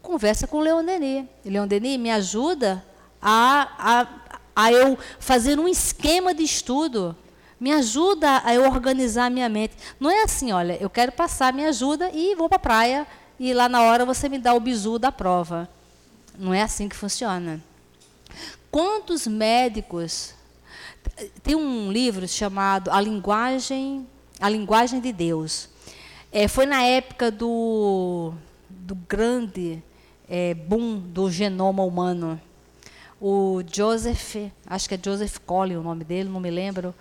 [0.00, 1.26] conversa com o Leon Denis.
[1.44, 2.82] Leon Denis me ajuda
[3.20, 4.08] a, a,
[4.56, 7.14] a eu fazer um esquema de estudo.
[7.60, 9.76] Me ajuda a eu organizar minha mente.
[10.00, 13.06] Não é assim, olha, eu quero passar, me ajuda e vou para a praia
[13.38, 15.68] e lá na hora você me dá o bizu da prova.
[16.38, 17.62] Não é assim que funciona.
[18.70, 20.32] Quantos médicos
[21.42, 24.08] tem um livro chamado A Linguagem,
[24.40, 25.68] a Linguagem de Deus.
[26.32, 28.32] É, foi na época do,
[28.68, 29.82] do grande
[30.28, 32.40] é, boom do genoma humano.
[33.20, 36.94] O Joseph, acho que é Joseph Colley o nome dele, não me lembro.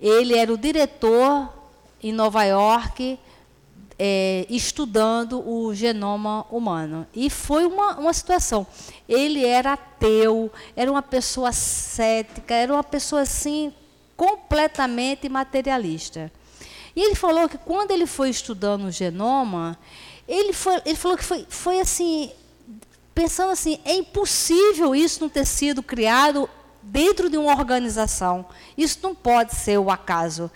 [0.00, 1.48] Ele era o diretor
[2.02, 3.20] em Nova York
[3.96, 7.06] é, estudando o genoma humano.
[7.14, 8.66] E foi uma, uma situação.
[9.08, 13.72] Ele era ateu, era uma pessoa cética, era uma pessoa assim,
[14.16, 16.32] completamente materialista.
[16.94, 19.78] E ele falou que quando ele foi estudando o genoma,
[20.28, 22.30] ele, foi, ele falou que foi, foi assim,
[23.14, 26.48] pensando assim, é impossível isso não ter sido criado
[26.82, 28.46] dentro de uma organização.
[28.76, 30.50] Isso não pode ser o acaso.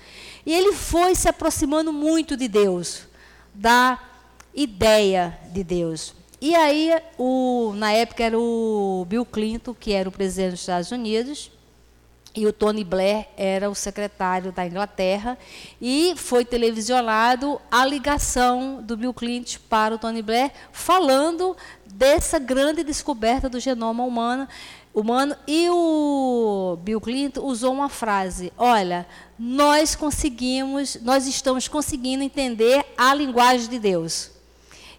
[0.44, 3.02] E ele foi se aproximando muito de Deus
[3.54, 3.98] da
[4.54, 6.14] ideia de Deus.
[6.40, 10.90] E aí, o, na época, era o Bill Clinton, que era o presidente dos Estados
[10.90, 11.50] Unidos,
[12.36, 15.38] e o Tony Blair era o secretário da Inglaterra,
[15.80, 21.56] e foi televisionado a ligação do Bill Clinton para o Tony Blair, falando
[21.86, 24.46] dessa grande descoberta do genoma humano,
[24.94, 25.34] humano.
[25.46, 29.06] E o Bill Clinton usou uma frase: Olha,
[29.38, 34.36] nós conseguimos, nós estamos conseguindo entender a linguagem de Deus.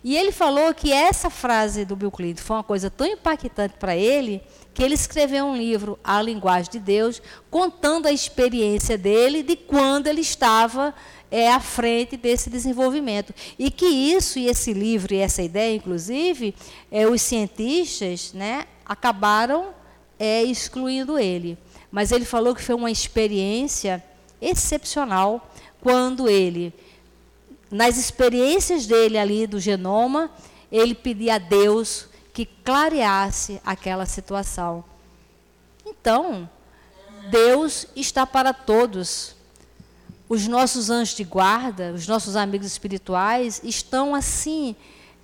[0.04, 3.96] E ele falou que essa frase do Bill Clinton foi uma coisa tão impactante para
[3.96, 4.42] ele
[4.78, 7.20] que ele escreveu um livro, A Linguagem de Deus,
[7.50, 10.94] contando a experiência dele de quando ele estava
[11.32, 13.34] é, à frente desse desenvolvimento.
[13.58, 16.54] E que isso, e esse livro, e essa ideia, inclusive,
[16.92, 19.70] é, os cientistas né, acabaram
[20.20, 21.58] é, excluindo ele.
[21.90, 24.04] Mas ele falou que foi uma experiência
[24.40, 25.52] excepcional
[25.82, 26.72] quando ele,
[27.72, 30.30] nas experiências dele ali do genoma,
[30.72, 34.86] ele pedia a Deus que clareasse aquela situação.
[35.84, 36.48] Então,
[37.32, 39.36] Deus está para todos.
[40.30, 44.76] Os nossos anjos de guarda, os nossos amigos espirituais, estão assim,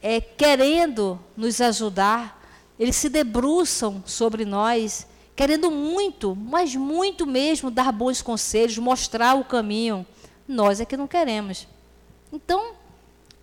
[0.01, 2.41] é, querendo nos ajudar
[2.79, 5.05] eles se debruçam sobre nós,
[5.35, 10.03] querendo muito, mas muito mesmo, dar bons conselhos, mostrar o caminho.
[10.47, 11.67] Nós é que não queremos.
[12.31, 12.73] Então,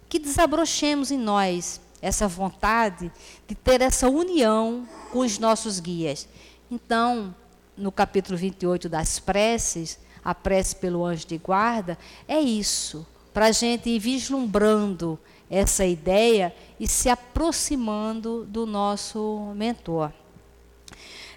[0.08, 3.10] que desabrochemos em nós essa vontade
[3.46, 6.28] de ter essa união com os nossos guias.
[6.70, 7.34] Então,
[7.76, 11.98] no capítulo 28 das preces, a prece pelo anjo de guarda,
[12.28, 20.12] é isso, para a gente ir vislumbrando essa ideia e se aproximando do nosso mentor.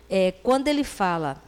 [0.09, 1.41] É, quando ele fala,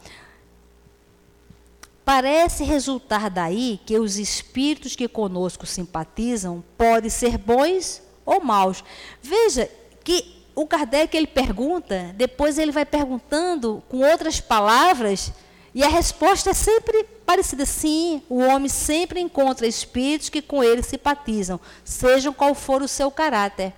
[2.04, 8.84] parece resultar daí que os espíritos que conosco simpatizam podem ser bons ou maus.
[9.22, 9.70] Veja
[10.04, 15.32] que o Kardec ele pergunta, depois ele vai perguntando com outras palavras
[15.74, 17.66] e a resposta é sempre parecida.
[17.66, 23.10] Sim, o homem sempre encontra espíritos que com ele simpatizam, sejam qual for o seu
[23.10, 23.74] caráter.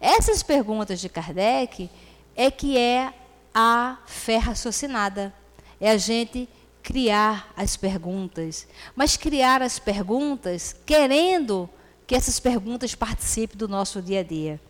[0.00, 1.88] Essas perguntas de Kardec
[2.34, 3.12] é que é
[3.54, 5.32] a fé raciocinada.
[5.80, 6.48] É a gente
[6.82, 8.66] criar as perguntas.
[8.96, 11.68] Mas criar as perguntas querendo
[12.10, 14.60] que essas perguntas participem do nosso dia a dia.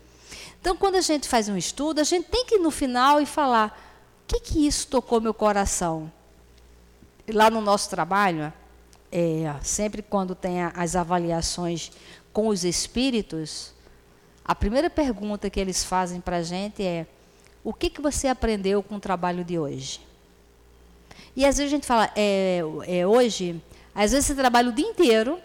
[0.59, 3.25] Então, quando a gente faz um estudo, a gente tem que ir no final e
[3.25, 3.75] falar:
[4.23, 6.11] o que, que isso tocou meu coração?
[7.27, 8.53] lá no nosso trabalho,
[9.11, 11.91] é, sempre quando tem as avaliações
[12.31, 13.73] com os espíritos,
[14.45, 17.07] a primeira pergunta que eles fazem para a gente é:
[17.63, 19.99] o que, que você aprendeu com o trabalho de hoje?
[21.35, 23.59] E às vezes a gente fala, é, é, hoje,
[23.95, 25.39] às vezes você trabalha o dia inteiro,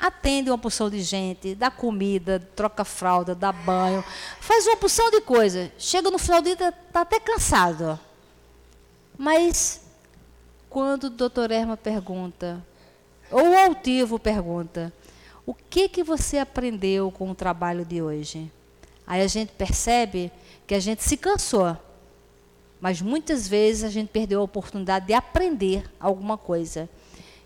[0.00, 4.02] atende uma porção de gente, dá comida, troca fralda, dá banho,
[4.40, 5.70] faz uma porção de coisa.
[5.78, 8.00] Chega no final do dia, está até cansado.
[9.18, 9.82] Mas
[10.70, 12.64] quando o doutor Erma pergunta,
[13.30, 14.90] ou o altivo pergunta,
[15.44, 18.50] o que, que você aprendeu com o trabalho de hoje?
[19.06, 20.32] Aí a gente percebe
[20.66, 21.76] que a gente se cansou.
[22.80, 26.88] Mas muitas vezes a gente perdeu a oportunidade de aprender alguma coisa.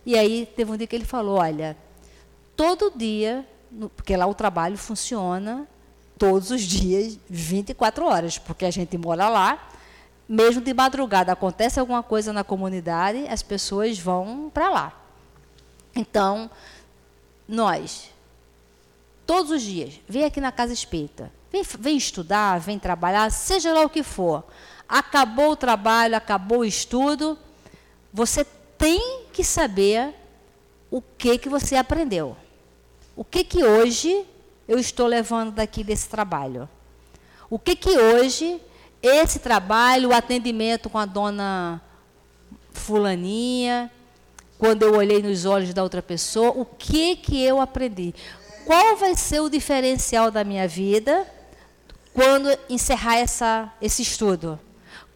[0.06, 1.76] E aí teve um dia que ele falou: olha,
[2.56, 3.46] todo dia,
[3.96, 5.66] porque lá o trabalho funciona
[6.18, 9.68] todos os dias, 24 horas, porque a gente mora lá,
[10.28, 15.00] mesmo de madrugada acontece alguma coisa na comunidade, as pessoas vão para lá.
[15.94, 16.50] Então,
[17.46, 18.10] nós,
[19.26, 23.82] todos os dias, vem aqui na Casa Espírita, vem, vem estudar, vem trabalhar, seja lá
[23.82, 24.44] o que for.
[24.88, 27.38] Acabou o trabalho, acabou o estudo,
[28.12, 28.44] você
[28.78, 30.14] tem que saber
[30.90, 32.36] o que, que você aprendeu.
[33.16, 34.24] O que, que hoje
[34.66, 36.68] eu estou levando daqui desse trabalho?
[37.48, 38.60] O que, que hoje
[39.00, 41.80] esse trabalho, o atendimento com a dona
[42.72, 43.90] Fulaninha,
[44.58, 48.14] quando eu olhei nos olhos da outra pessoa, o que, que eu aprendi?
[48.64, 51.26] Qual vai ser o diferencial da minha vida
[52.12, 54.58] quando encerrar essa, esse estudo?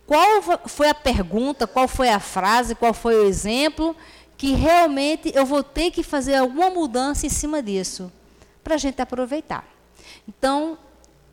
[0.06, 3.96] Qual foi a pergunta, qual foi a frase, qual foi o exemplo
[4.38, 8.10] que realmente eu vou ter que fazer alguma mudança em cima disso,
[8.62, 9.68] para a gente aproveitar.
[10.28, 10.78] Então,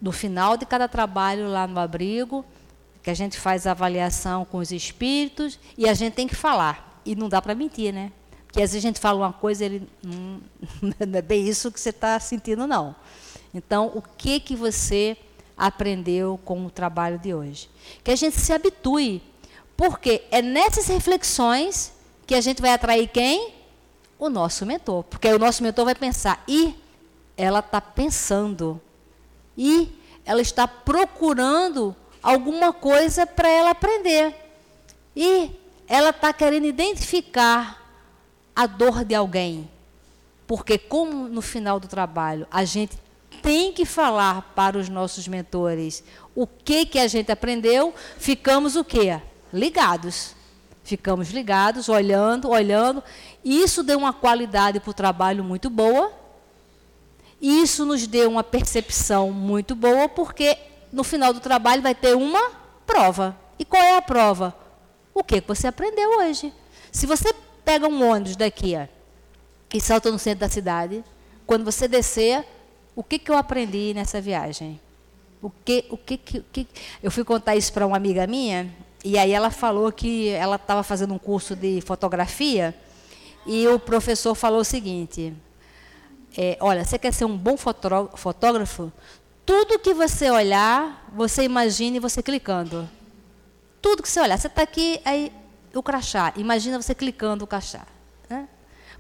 [0.02, 2.44] no final de cada trabalho lá no abrigo,
[3.04, 7.00] que a gente faz a avaliação com os espíritos e a gente tem que falar.
[7.06, 8.12] E não dá para mentir, né?
[8.48, 10.42] Porque às vezes a gente fala uma coisa e ele hum,
[10.82, 12.96] não é bem isso que você está sentindo, não.
[13.54, 15.16] Então, o que que você
[15.56, 17.70] aprendeu com o trabalho de hoje?
[18.04, 19.22] Que a gente se habitue,
[19.78, 21.94] porque é nessas reflexões
[22.26, 23.54] que a gente vai atrair quem?
[24.18, 25.04] O nosso mentor.
[25.04, 26.76] Porque o nosso mentor vai pensar, e
[27.38, 28.82] ela está pensando,
[29.58, 29.90] e
[30.26, 34.36] ela está procurando alguma coisa para ela aprender.
[35.16, 35.52] E
[35.88, 37.82] ela está querendo identificar
[38.56, 39.70] a dor de alguém.
[40.48, 42.98] Porque, como no final do trabalho a gente
[43.42, 46.04] tem que falar para os nossos mentores
[46.34, 49.20] o que, que a gente aprendeu, ficamos o quê?
[49.54, 50.36] Ligados.
[50.86, 53.04] Ficamos ligados, olhando, olhando.
[53.44, 56.14] Isso deu uma qualidade para o trabalho muito boa.
[57.42, 60.56] Isso nos deu uma percepção muito boa, porque
[60.94, 62.52] no final do trabalho vai ter uma
[62.86, 63.36] prova.
[63.58, 64.56] E qual é a prova?
[65.12, 66.54] O que você aprendeu hoje.
[66.92, 67.34] Se você
[67.66, 68.86] pega um ônibus daqui ó,
[69.74, 71.04] e salta no centro da cidade,
[71.48, 72.46] quando você descer,
[72.96, 74.80] o que, que eu aprendi nessa viagem?
[75.42, 76.68] O que, o que, que, que...
[77.02, 78.72] Eu fui contar isso para uma amiga minha,
[79.06, 82.74] e aí ela falou que ela estava fazendo um curso de fotografia
[83.46, 85.32] e o professor falou o seguinte:
[86.36, 88.92] é, olha, você quer ser um bom fotógrafo?
[89.46, 92.90] Tudo que você olhar, você imagine você clicando.
[93.80, 95.32] Tudo que você olhar, você está aqui, aí
[95.72, 96.34] o crachá.
[96.36, 97.86] Imagina você clicando o crachá.
[98.28, 98.50] Né?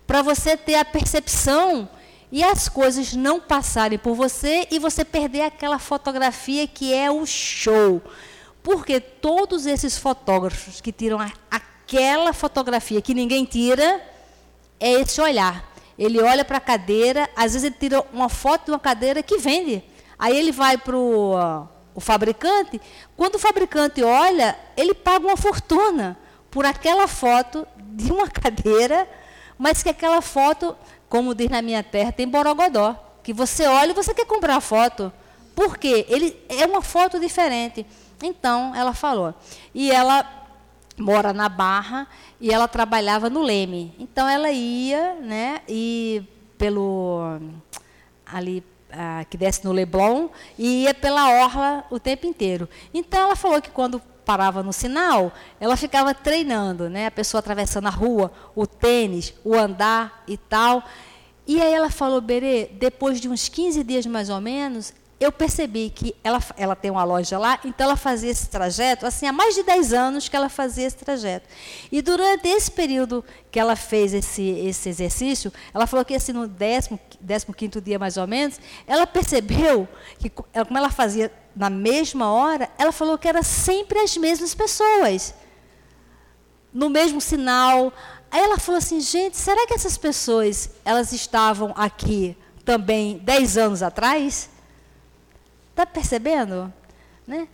[0.05, 1.89] Para você ter a percepção
[2.31, 7.25] e as coisas não passarem por você e você perder aquela fotografia que é o
[7.25, 8.03] show.
[8.66, 14.01] Porque todos esses fotógrafos que tiram a, aquela fotografia que ninguém tira,
[14.80, 15.72] é esse olhar.
[15.99, 19.38] Ele olha para a cadeira, às vezes ele tira uma foto de uma cadeira que
[19.38, 19.84] vende.
[20.18, 22.82] Aí ele vai para o fabricante,
[23.16, 26.18] quando o fabricante olha, ele paga uma fortuna
[26.49, 29.07] por aquela foto de uma cadeira,
[29.59, 30.76] mas que aquela foto,
[31.07, 32.95] como diz na minha terra, tem borogodó.
[33.22, 35.13] Que você olha e você quer comprar a foto.
[35.55, 36.07] Por quê?
[36.09, 37.86] Ele, é uma foto diferente.
[38.22, 39.34] Então, ela falou.
[39.74, 40.45] E ela
[40.97, 42.07] mora na Barra
[42.39, 43.93] e ela trabalhava no Leme.
[43.99, 46.24] Então, ela ia, né, e
[46.57, 47.39] pelo
[48.26, 52.70] ali ah, que desce no Leblon e ia pela orla o tempo inteiro.
[52.93, 57.88] Então, ela falou que quando parava no sinal, ela ficava treinando, né, a pessoa atravessando
[57.88, 60.84] a rua, o tênis, o andar e tal.
[61.47, 65.89] E aí ela falou, Berê, depois de uns 15 dias mais ou menos, eu percebi
[65.89, 69.55] que ela, ela tem uma loja lá, então ela fazia esse trajeto, assim, há mais
[69.55, 71.47] de 10 anos que ela fazia esse trajeto.
[71.89, 76.49] E durante esse período que ela fez esse, esse exercício, ela falou que assim, no
[76.49, 79.88] 15 quinto dia mais ou menos, ela percebeu
[80.20, 85.34] que, como ela fazia na mesma hora, ela falou que era sempre as mesmas pessoas,
[86.74, 87.93] no mesmo sinal.
[88.30, 93.82] Aí ela falou assim, gente, será que essas pessoas, elas estavam aqui também 10 anos
[93.82, 94.49] atrás?
[95.76, 96.73] Está percebendo?
[97.28, 97.49] Né?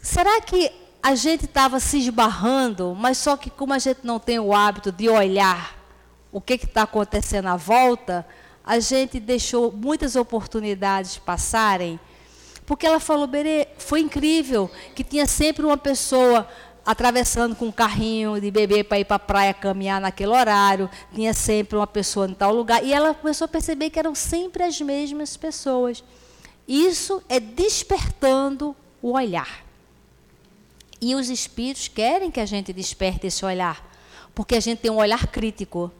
[0.00, 0.72] Será que
[1.02, 4.90] a gente estava se esbarrando, mas só que como a gente não tem o hábito
[4.90, 5.76] de olhar
[6.32, 8.26] o que está acontecendo à volta,
[8.64, 12.00] a gente deixou muitas oportunidades passarem,
[12.64, 16.48] porque ela falou, Berê, foi incrível que tinha sempre uma pessoa
[16.86, 21.34] atravessando com um carrinho de bebê para ir para a praia caminhar naquele horário, tinha
[21.34, 24.80] sempre uma pessoa em tal lugar, e ela começou a perceber que eram sempre as
[24.80, 26.02] mesmas pessoas.
[26.66, 29.64] Isso é despertando o olhar.
[31.00, 33.84] E os espíritos querem que a gente desperte esse olhar,
[34.34, 35.90] porque a gente tem um olhar crítico,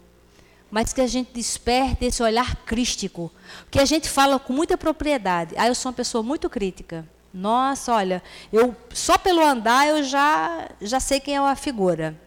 [0.70, 3.30] mas que a gente desperte esse olhar crístico,
[3.70, 5.54] que a gente fala com muita propriedade.
[5.58, 7.06] Ah, eu sou uma pessoa muito crítica.
[7.34, 12.18] Nossa, olha, eu só pelo andar eu já já sei quem é a figura.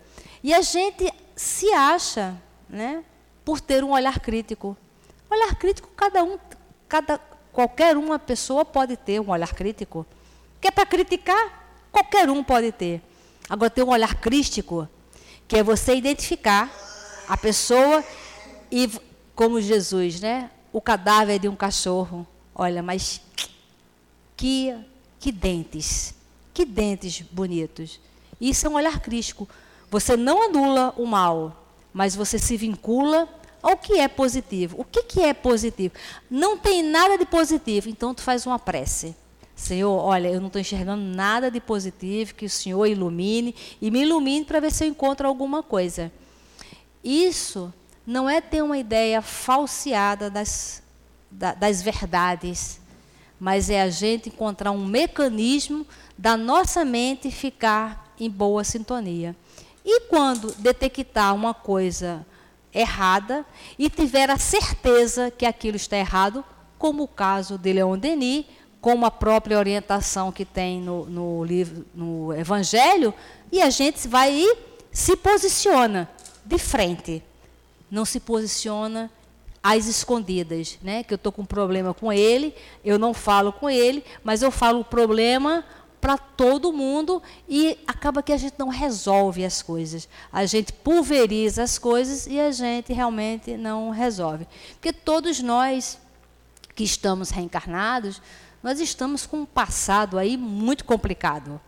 [0.44, 2.36] E a gente se acha,
[2.70, 3.04] né,
[3.44, 4.76] por ter um olhar crítico.
[5.30, 6.38] Olhar crítico cada um,
[6.88, 7.20] cada
[7.56, 10.06] qualquer uma pessoa pode ter um olhar crítico.
[10.60, 13.02] Que é para criticar, qualquer um pode ter.
[13.50, 14.90] Agora tem um olhar crístico,
[15.48, 16.70] que é você identificar
[17.30, 18.04] a pessoa
[18.70, 18.92] e
[19.34, 20.52] como Jesus, né?
[20.74, 22.28] O cadáver de um cachorro.
[22.54, 23.22] Olha, mas
[24.36, 24.76] que
[25.18, 26.14] que dentes,
[26.54, 28.02] que dentes bonitos.
[28.40, 29.48] Isso é um olhar crítico.
[29.90, 33.30] Você não anula o mal, mas você se vincula
[33.66, 34.76] ao que é positivo.
[34.80, 35.96] O que, que é positivo?
[36.30, 39.16] Não tem nada de positivo, então tu faz uma prece.
[39.56, 44.04] Senhor, olha, eu não estou enxergando nada de positivo, que o Senhor ilumine e me
[44.04, 46.12] ilumine para ver se eu encontro alguma coisa.
[47.04, 47.74] Isso
[48.06, 50.84] não é ter uma ideia falseada das,
[51.32, 52.80] das verdades,
[53.40, 59.36] mas é a gente encontrar um mecanismo da nossa mente ficar em boa sintonia.
[59.84, 62.24] E quando detectar uma coisa
[62.76, 63.46] errada
[63.80, 66.44] e tiver a certeza que aquilo está errado,
[66.78, 68.46] como o caso de Leon Denis,
[68.82, 73.14] como a própria orientação que tem no, no livro, no Evangelho,
[73.52, 74.58] e a gente vai e
[74.92, 76.08] se posiciona
[76.46, 77.24] de frente.
[77.90, 79.10] Não se posiciona
[79.64, 81.04] às escondidas, né?
[81.04, 82.54] Que eu estou com um problema com ele,
[82.84, 85.66] eu não falo com ele, mas eu falo o problema
[86.06, 90.08] para todo mundo e acaba que a gente não resolve as coisas.
[90.32, 94.48] A gente pulveriza as coisas e a gente realmente não resolve.
[94.74, 95.98] Porque todos nós
[96.76, 98.22] que estamos reencarnados,
[98.62, 101.60] nós estamos com um passado aí muito complicado.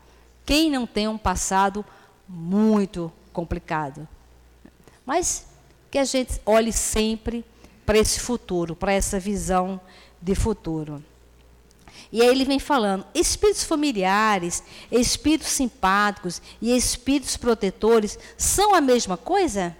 [0.46, 1.84] Quem não tem um passado
[2.30, 4.08] muito complicado?
[5.04, 5.48] Mas
[5.90, 7.44] que a gente olhe sempre
[7.88, 9.82] para esse futuro, para essa visão
[10.22, 11.04] de futuro.
[12.12, 19.18] E aí ele vem falando: espíritos familiares, espíritos simpáticos e espíritos protetores são a mesma
[19.18, 19.76] coisa?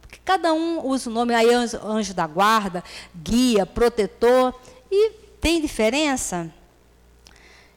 [0.00, 2.82] Porque cada um usa o nome aí, anjo, anjo da guarda,
[3.14, 4.54] guia, protetor,
[4.90, 6.52] e tem diferença?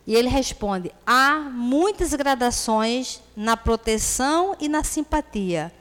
[0.06, 5.74] E ele responde: há muitas gradações na proteção e na simpatia.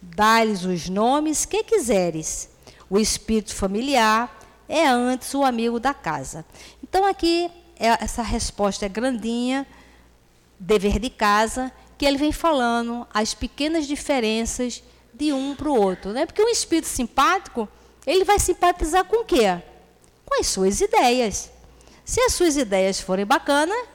[0.00, 2.50] Dá-lhes os nomes que quiseres
[2.92, 4.38] o espírito familiar
[4.68, 6.44] é antes o amigo da casa.
[6.92, 9.66] Então aqui é, essa resposta é grandinha,
[10.58, 14.82] dever de casa, que ele vem falando as pequenas diferenças
[15.14, 16.26] de um para o outro, né?
[16.26, 17.66] Porque um espírito simpático,
[18.06, 19.58] ele vai simpatizar com o quê?
[20.26, 21.50] Com as suas ideias.
[22.04, 23.86] Se as suas ideias forem bacanas,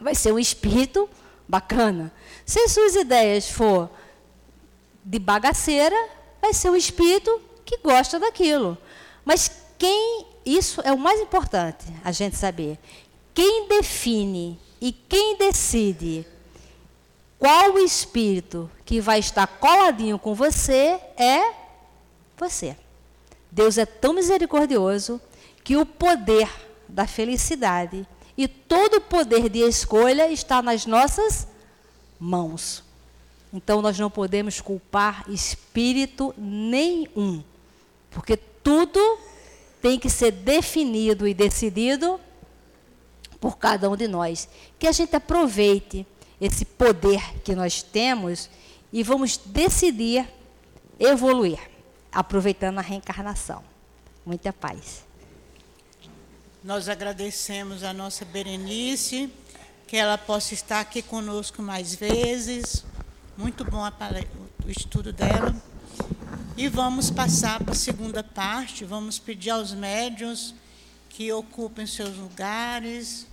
[0.00, 1.10] vai ser um espírito
[1.46, 2.10] bacana.
[2.46, 3.90] Se as suas ideias for
[5.04, 6.08] de bagaceira,
[6.40, 8.78] vai ser um espírito que gosta daquilo.
[9.26, 12.78] Mas quem, isso é o mais importante, a gente saber.
[13.34, 16.26] Quem define e quem decide
[17.38, 21.52] qual o espírito que vai estar coladinho com você é
[22.36, 22.76] você.
[23.50, 25.20] Deus é tão misericordioso
[25.64, 26.48] que o poder
[26.88, 31.46] da felicidade e todo o poder de escolha está nas nossas
[32.18, 32.82] mãos.
[33.52, 37.44] Então nós não podemos culpar espírito nenhum.
[38.10, 39.18] Porque tudo
[39.82, 42.18] tem que ser definido e decidido
[43.40, 44.48] por cada um de nós.
[44.78, 46.06] Que a gente aproveite
[46.40, 48.48] esse poder que nós temos
[48.92, 50.26] e vamos decidir
[51.00, 51.58] evoluir,
[52.12, 53.64] aproveitando a reencarnação.
[54.24, 55.04] Muita paz.
[56.62, 59.32] Nós agradecemos a nossa Berenice,
[59.88, 62.84] que ela possa estar aqui conosco mais vezes.
[63.36, 63.84] Muito bom
[64.64, 65.71] o estudo dela.
[66.54, 70.54] E vamos passar para a segunda parte, vamos pedir aos médiuns
[71.08, 73.26] que ocupem seus lugares.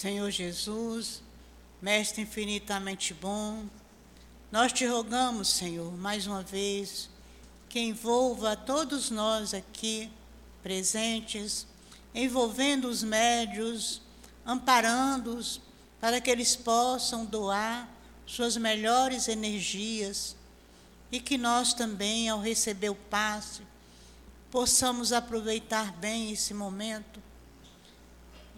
[0.00, 1.22] Senhor Jesus,
[1.82, 3.66] Mestre infinitamente bom,
[4.50, 7.10] nós te rogamos, Senhor, mais uma vez,
[7.68, 10.10] que envolva todos nós aqui
[10.62, 11.66] presentes,
[12.14, 14.00] envolvendo os médios,
[14.42, 15.60] amparando-os,
[16.00, 17.86] para que eles possam doar
[18.24, 20.34] suas melhores energias
[21.12, 23.60] e que nós também, ao receber o passe,
[24.50, 27.20] possamos aproveitar bem esse momento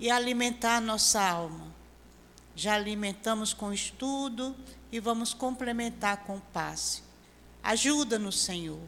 [0.02, 1.72] e alimentar nossa alma.
[2.56, 4.56] Já alimentamos com estudo
[4.90, 7.04] e vamos complementar com passe.
[7.62, 8.80] Ajuda-nos, Senhor.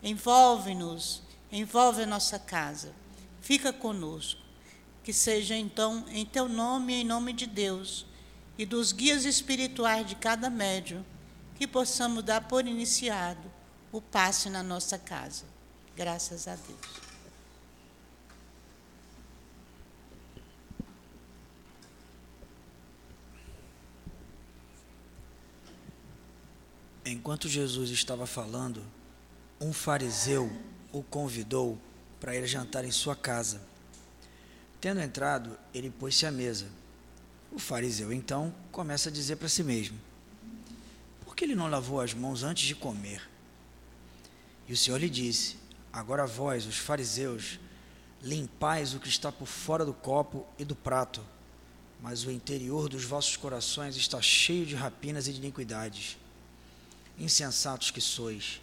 [0.00, 2.92] Envolve-nos, envolve a nossa casa.
[3.40, 4.40] Fica conosco.
[5.02, 8.06] Que seja então em teu nome e em nome de Deus
[8.56, 11.04] e dos guias espirituais de cada médium
[11.56, 13.50] que possamos dar por iniciado
[13.90, 15.46] o passe na nossa casa.
[15.96, 17.13] Graças a Deus.
[27.06, 28.82] Enquanto Jesus estava falando,
[29.60, 30.50] um fariseu
[30.90, 31.78] o convidou
[32.18, 33.60] para ir jantar em sua casa.
[34.80, 36.66] Tendo entrado, ele pôs-se à mesa.
[37.52, 40.00] O fariseu então começa a dizer para si mesmo:
[41.24, 43.28] Por que ele não lavou as mãos antes de comer?
[44.66, 45.56] E o Senhor lhe disse:
[45.92, 47.58] Agora vós, os fariseus,
[48.22, 51.22] limpais o que está por fora do copo e do prato,
[52.00, 56.16] mas o interior dos vossos corações está cheio de rapinas e de iniquidades.
[57.18, 58.60] Insensatos que sois,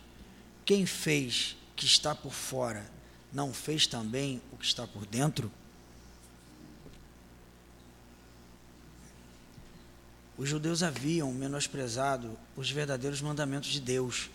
[0.66, 2.86] quem fez que está por fora,
[3.32, 5.52] não fez também o que está por dentro?
[10.38, 14.30] Os judeus haviam menosprezado os verdadeiros mandamentos de Deus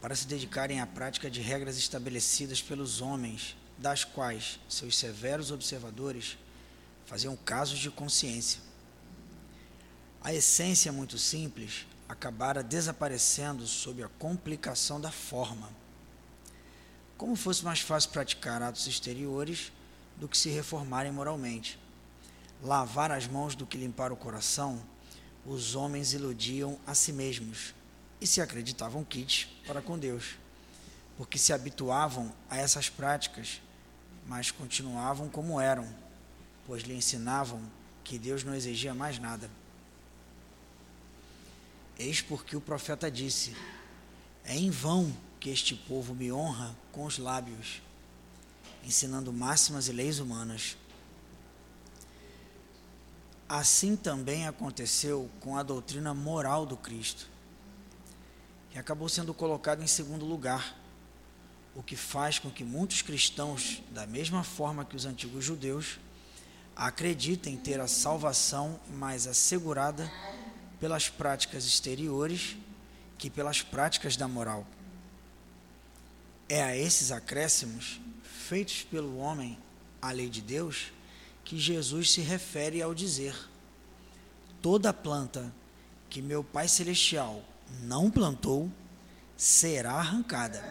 [0.00, 6.36] para se dedicarem à prática de regras estabelecidas pelos homens, das quais seus severos observadores
[7.06, 8.60] faziam casos de consciência.
[10.22, 15.70] A essência muito simples acabara desaparecendo sob a complicação da forma.
[17.16, 19.72] Como fosse mais fácil praticar atos exteriores
[20.16, 21.78] do que se reformarem moralmente.
[22.62, 24.80] Lavar as mãos do que limpar o coração,
[25.44, 27.74] os homens iludiam a si mesmos
[28.20, 30.36] e se acreditavam kits para com Deus,
[31.16, 33.60] porque se habituavam a essas práticas,
[34.26, 35.86] mas continuavam como eram,
[36.66, 37.60] pois lhe ensinavam
[38.02, 39.50] que Deus não exigia mais nada.
[41.98, 43.56] Eis porque o profeta disse:
[44.44, 47.82] É em vão que este povo me honra com os lábios,
[48.84, 50.76] ensinando máximas e leis humanas.
[53.48, 57.28] Assim também aconteceu com a doutrina moral do Cristo
[58.74, 60.76] e acabou sendo colocado em segundo lugar,
[61.76, 65.98] o que faz com que muitos cristãos, da mesma forma que os antigos judeus,
[66.74, 70.10] acreditem ter a salvação mais assegurada
[70.84, 72.58] pelas práticas exteriores
[73.16, 74.66] que pelas práticas da moral.
[76.46, 79.58] É a esses acréscimos, feitos pelo homem
[80.02, 80.92] à lei de Deus,
[81.42, 83.34] que Jesus se refere ao dizer:
[84.60, 85.50] Toda planta
[86.10, 87.42] que meu Pai Celestial
[87.84, 88.70] não plantou,
[89.38, 90.62] será arrancada.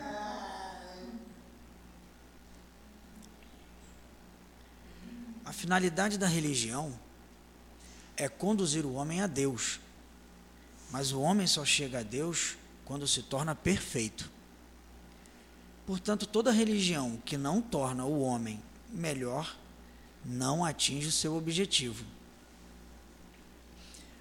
[5.43, 6.93] A finalidade da religião
[8.15, 9.79] é conduzir o homem a Deus,
[10.93, 14.29] mas o homem só chega a Deus quando se torna perfeito.
[15.87, 19.57] Portanto, toda religião que não torna o homem melhor
[20.23, 22.05] não atinge o seu objetivo.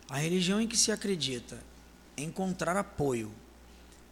[0.09, 1.63] A religião em que se acredita
[2.17, 3.31] encontrar apoio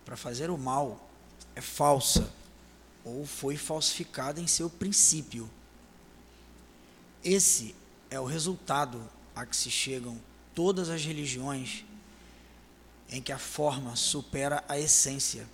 [0.04, 1.08] para fazer o mal
[1.56, 2.30] é falsa
[3.02, 5.48] ou foi falsificada em seu princípio.
[7.24, 7.74] Esse
[8.10, 9.02] é o resultado
[9.34, 10.20] a que se chegam
[10.54, 11.86] todas as religiões
[13.10, 15.46] em que a forma supera a essência,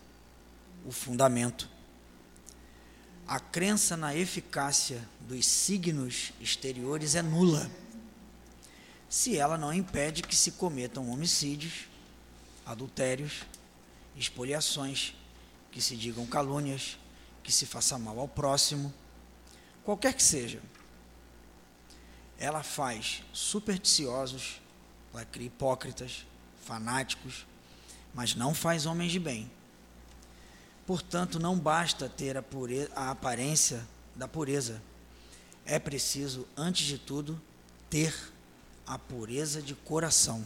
[0.85, 1.69] o fundamento.
[3.27, 7.69] A crença na eficácia dos signos exteriores é nula,
[9.09, 11.87] se ela não impede que se cometam homicídios,
[12.65, 13.45] adultérios,
[14.17, 15.15] expoliações,
[15.73, 16.99] que se digam calúnias,
[17.43, 18.93] que se faça mal ao próximo,
[19.85, 20.61] qualquer que seja.
[22.39, 24.61] Ela faz supersticiosos,
[25.13, 26.27] ela cria hipócritas,
[26.67, 27.47] fanáticos,
[28.13, 29.51] mas não faz homens de bem.
[30.87, 34.83] Portanto, não basta ter a, pureza, a aparência da pureza.
[35.65, 37.41] É preciso, antes de tudo,
[37.89, 38.15] ter
[38.87, 40.45] a pureza de coração.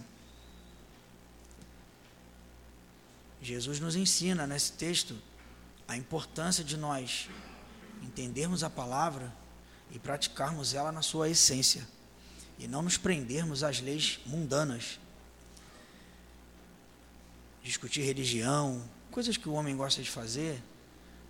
[3.42, 5.16] Jesus nos ensina nesse texto
[5.88, 7.28] a importância de nós
[8.02, 9.32] entendermos a palavra
[9.90, 11.86] e praticarmos ela na sua essência.
[12.58, 15.00] e não nos prendermos às leis mundanas.
[17.62, 20.62] Discutir religião, coisas que o homem gosta de fazer,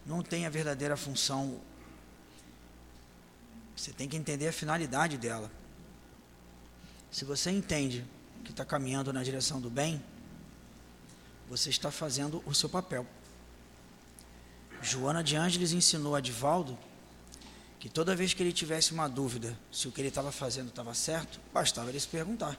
[0.06, 1.60] não tem a verdadeira função.
[3.76, 5.50] Você tem que entender a finalidade dela.
[7.10, 8.04] Se você entende
[8.44, 10.02] que está caminhando na direção do bem,
[11.48, 13.06] você está fazendo o seu papel.
[14.82, 16.78] Joana de Ângeles ensinou a Divaldo
[17.78, 20.94] que toda vez que ele tivesse uma dúvida se o que ele estava fazendo estava
[20.94, 22.58] certo, bastava ele se perguntar: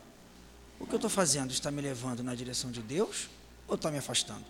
[0.79, 3.29] o que eu estou fazendo está me levando na direção de Deus
[3.71, 4.43] ou está me afastando?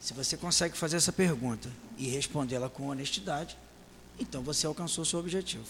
[0.00, 3.56] Se você consegue fazer essa pergunta e respondê-la com honestidade,
[4.18, 5.64] então você alcançou seu objetivo.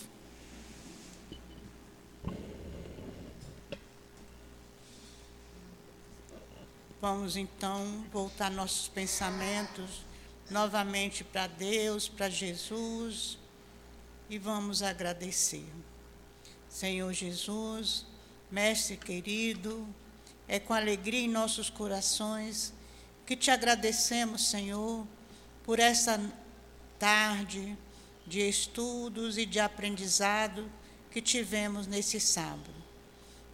[7.03, 10.03] Vamos então voltar nossos pensamentos
[10.51, 13.39] novamente para Deus, para Jesus
[14.31, 15.67] e vamos agradecer.
[16.67, 18.07] Senhor Jesus,
[18.51, 19.87] Mestre querido,
[20.51, 22.75] é com alegria em nossos corações
[23.25, 25.07] que te agradecemos, Senhor,
[25.63, 26.21] por essa
[26.99, 27.79] tarde
[28.27, 30.69] de estudos e de aprendizado
[31.09, 32.75] que tivemos nesse sábado.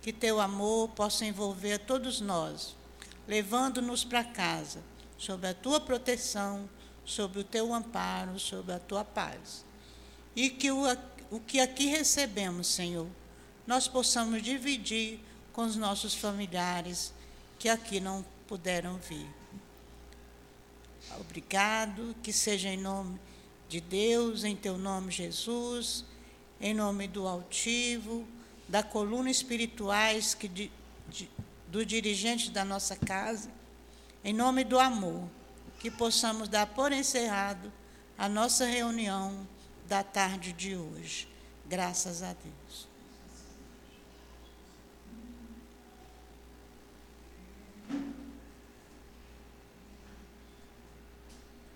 [0.00, 2.74] Que teu amor possa envolver todos nós,
[3.28, 4.82] levando-nos para casa,
[5.18, 6.66] sob a tua proteção,
[7.04, 9.66] sob o teu amparo, sob a tua paz.
[10.34, 10.84] E que o,
[11.30, 13.06] o que aqui recebemos, Senhor,
[13.66, 15.20] nós possamos dividir
[15.56, 17.14] com os nossos familiares
[17.58, 19.26] que aqui não puderam vir.
[21.18, 23.18] Obrigado, que seja em nome
[23.66, 26.04] de Deus, em teu nome, Jesus,
[26.60, 28.28] em nome do altivo,
[28.68, 30.70] da coluna espirituais que de,
[31.08, 31.30] de,
[31.68, 33.50] do dirigente da nossa casa,
[34.22, 35.26] em nome do amor
[35.80, 37.72] que possamos dar por encerrado
[38.18, 39.48] a nossa reunião
[39.88, 41.26] da tarde de hoje.
[41.66, 42.85] Graças a Deus.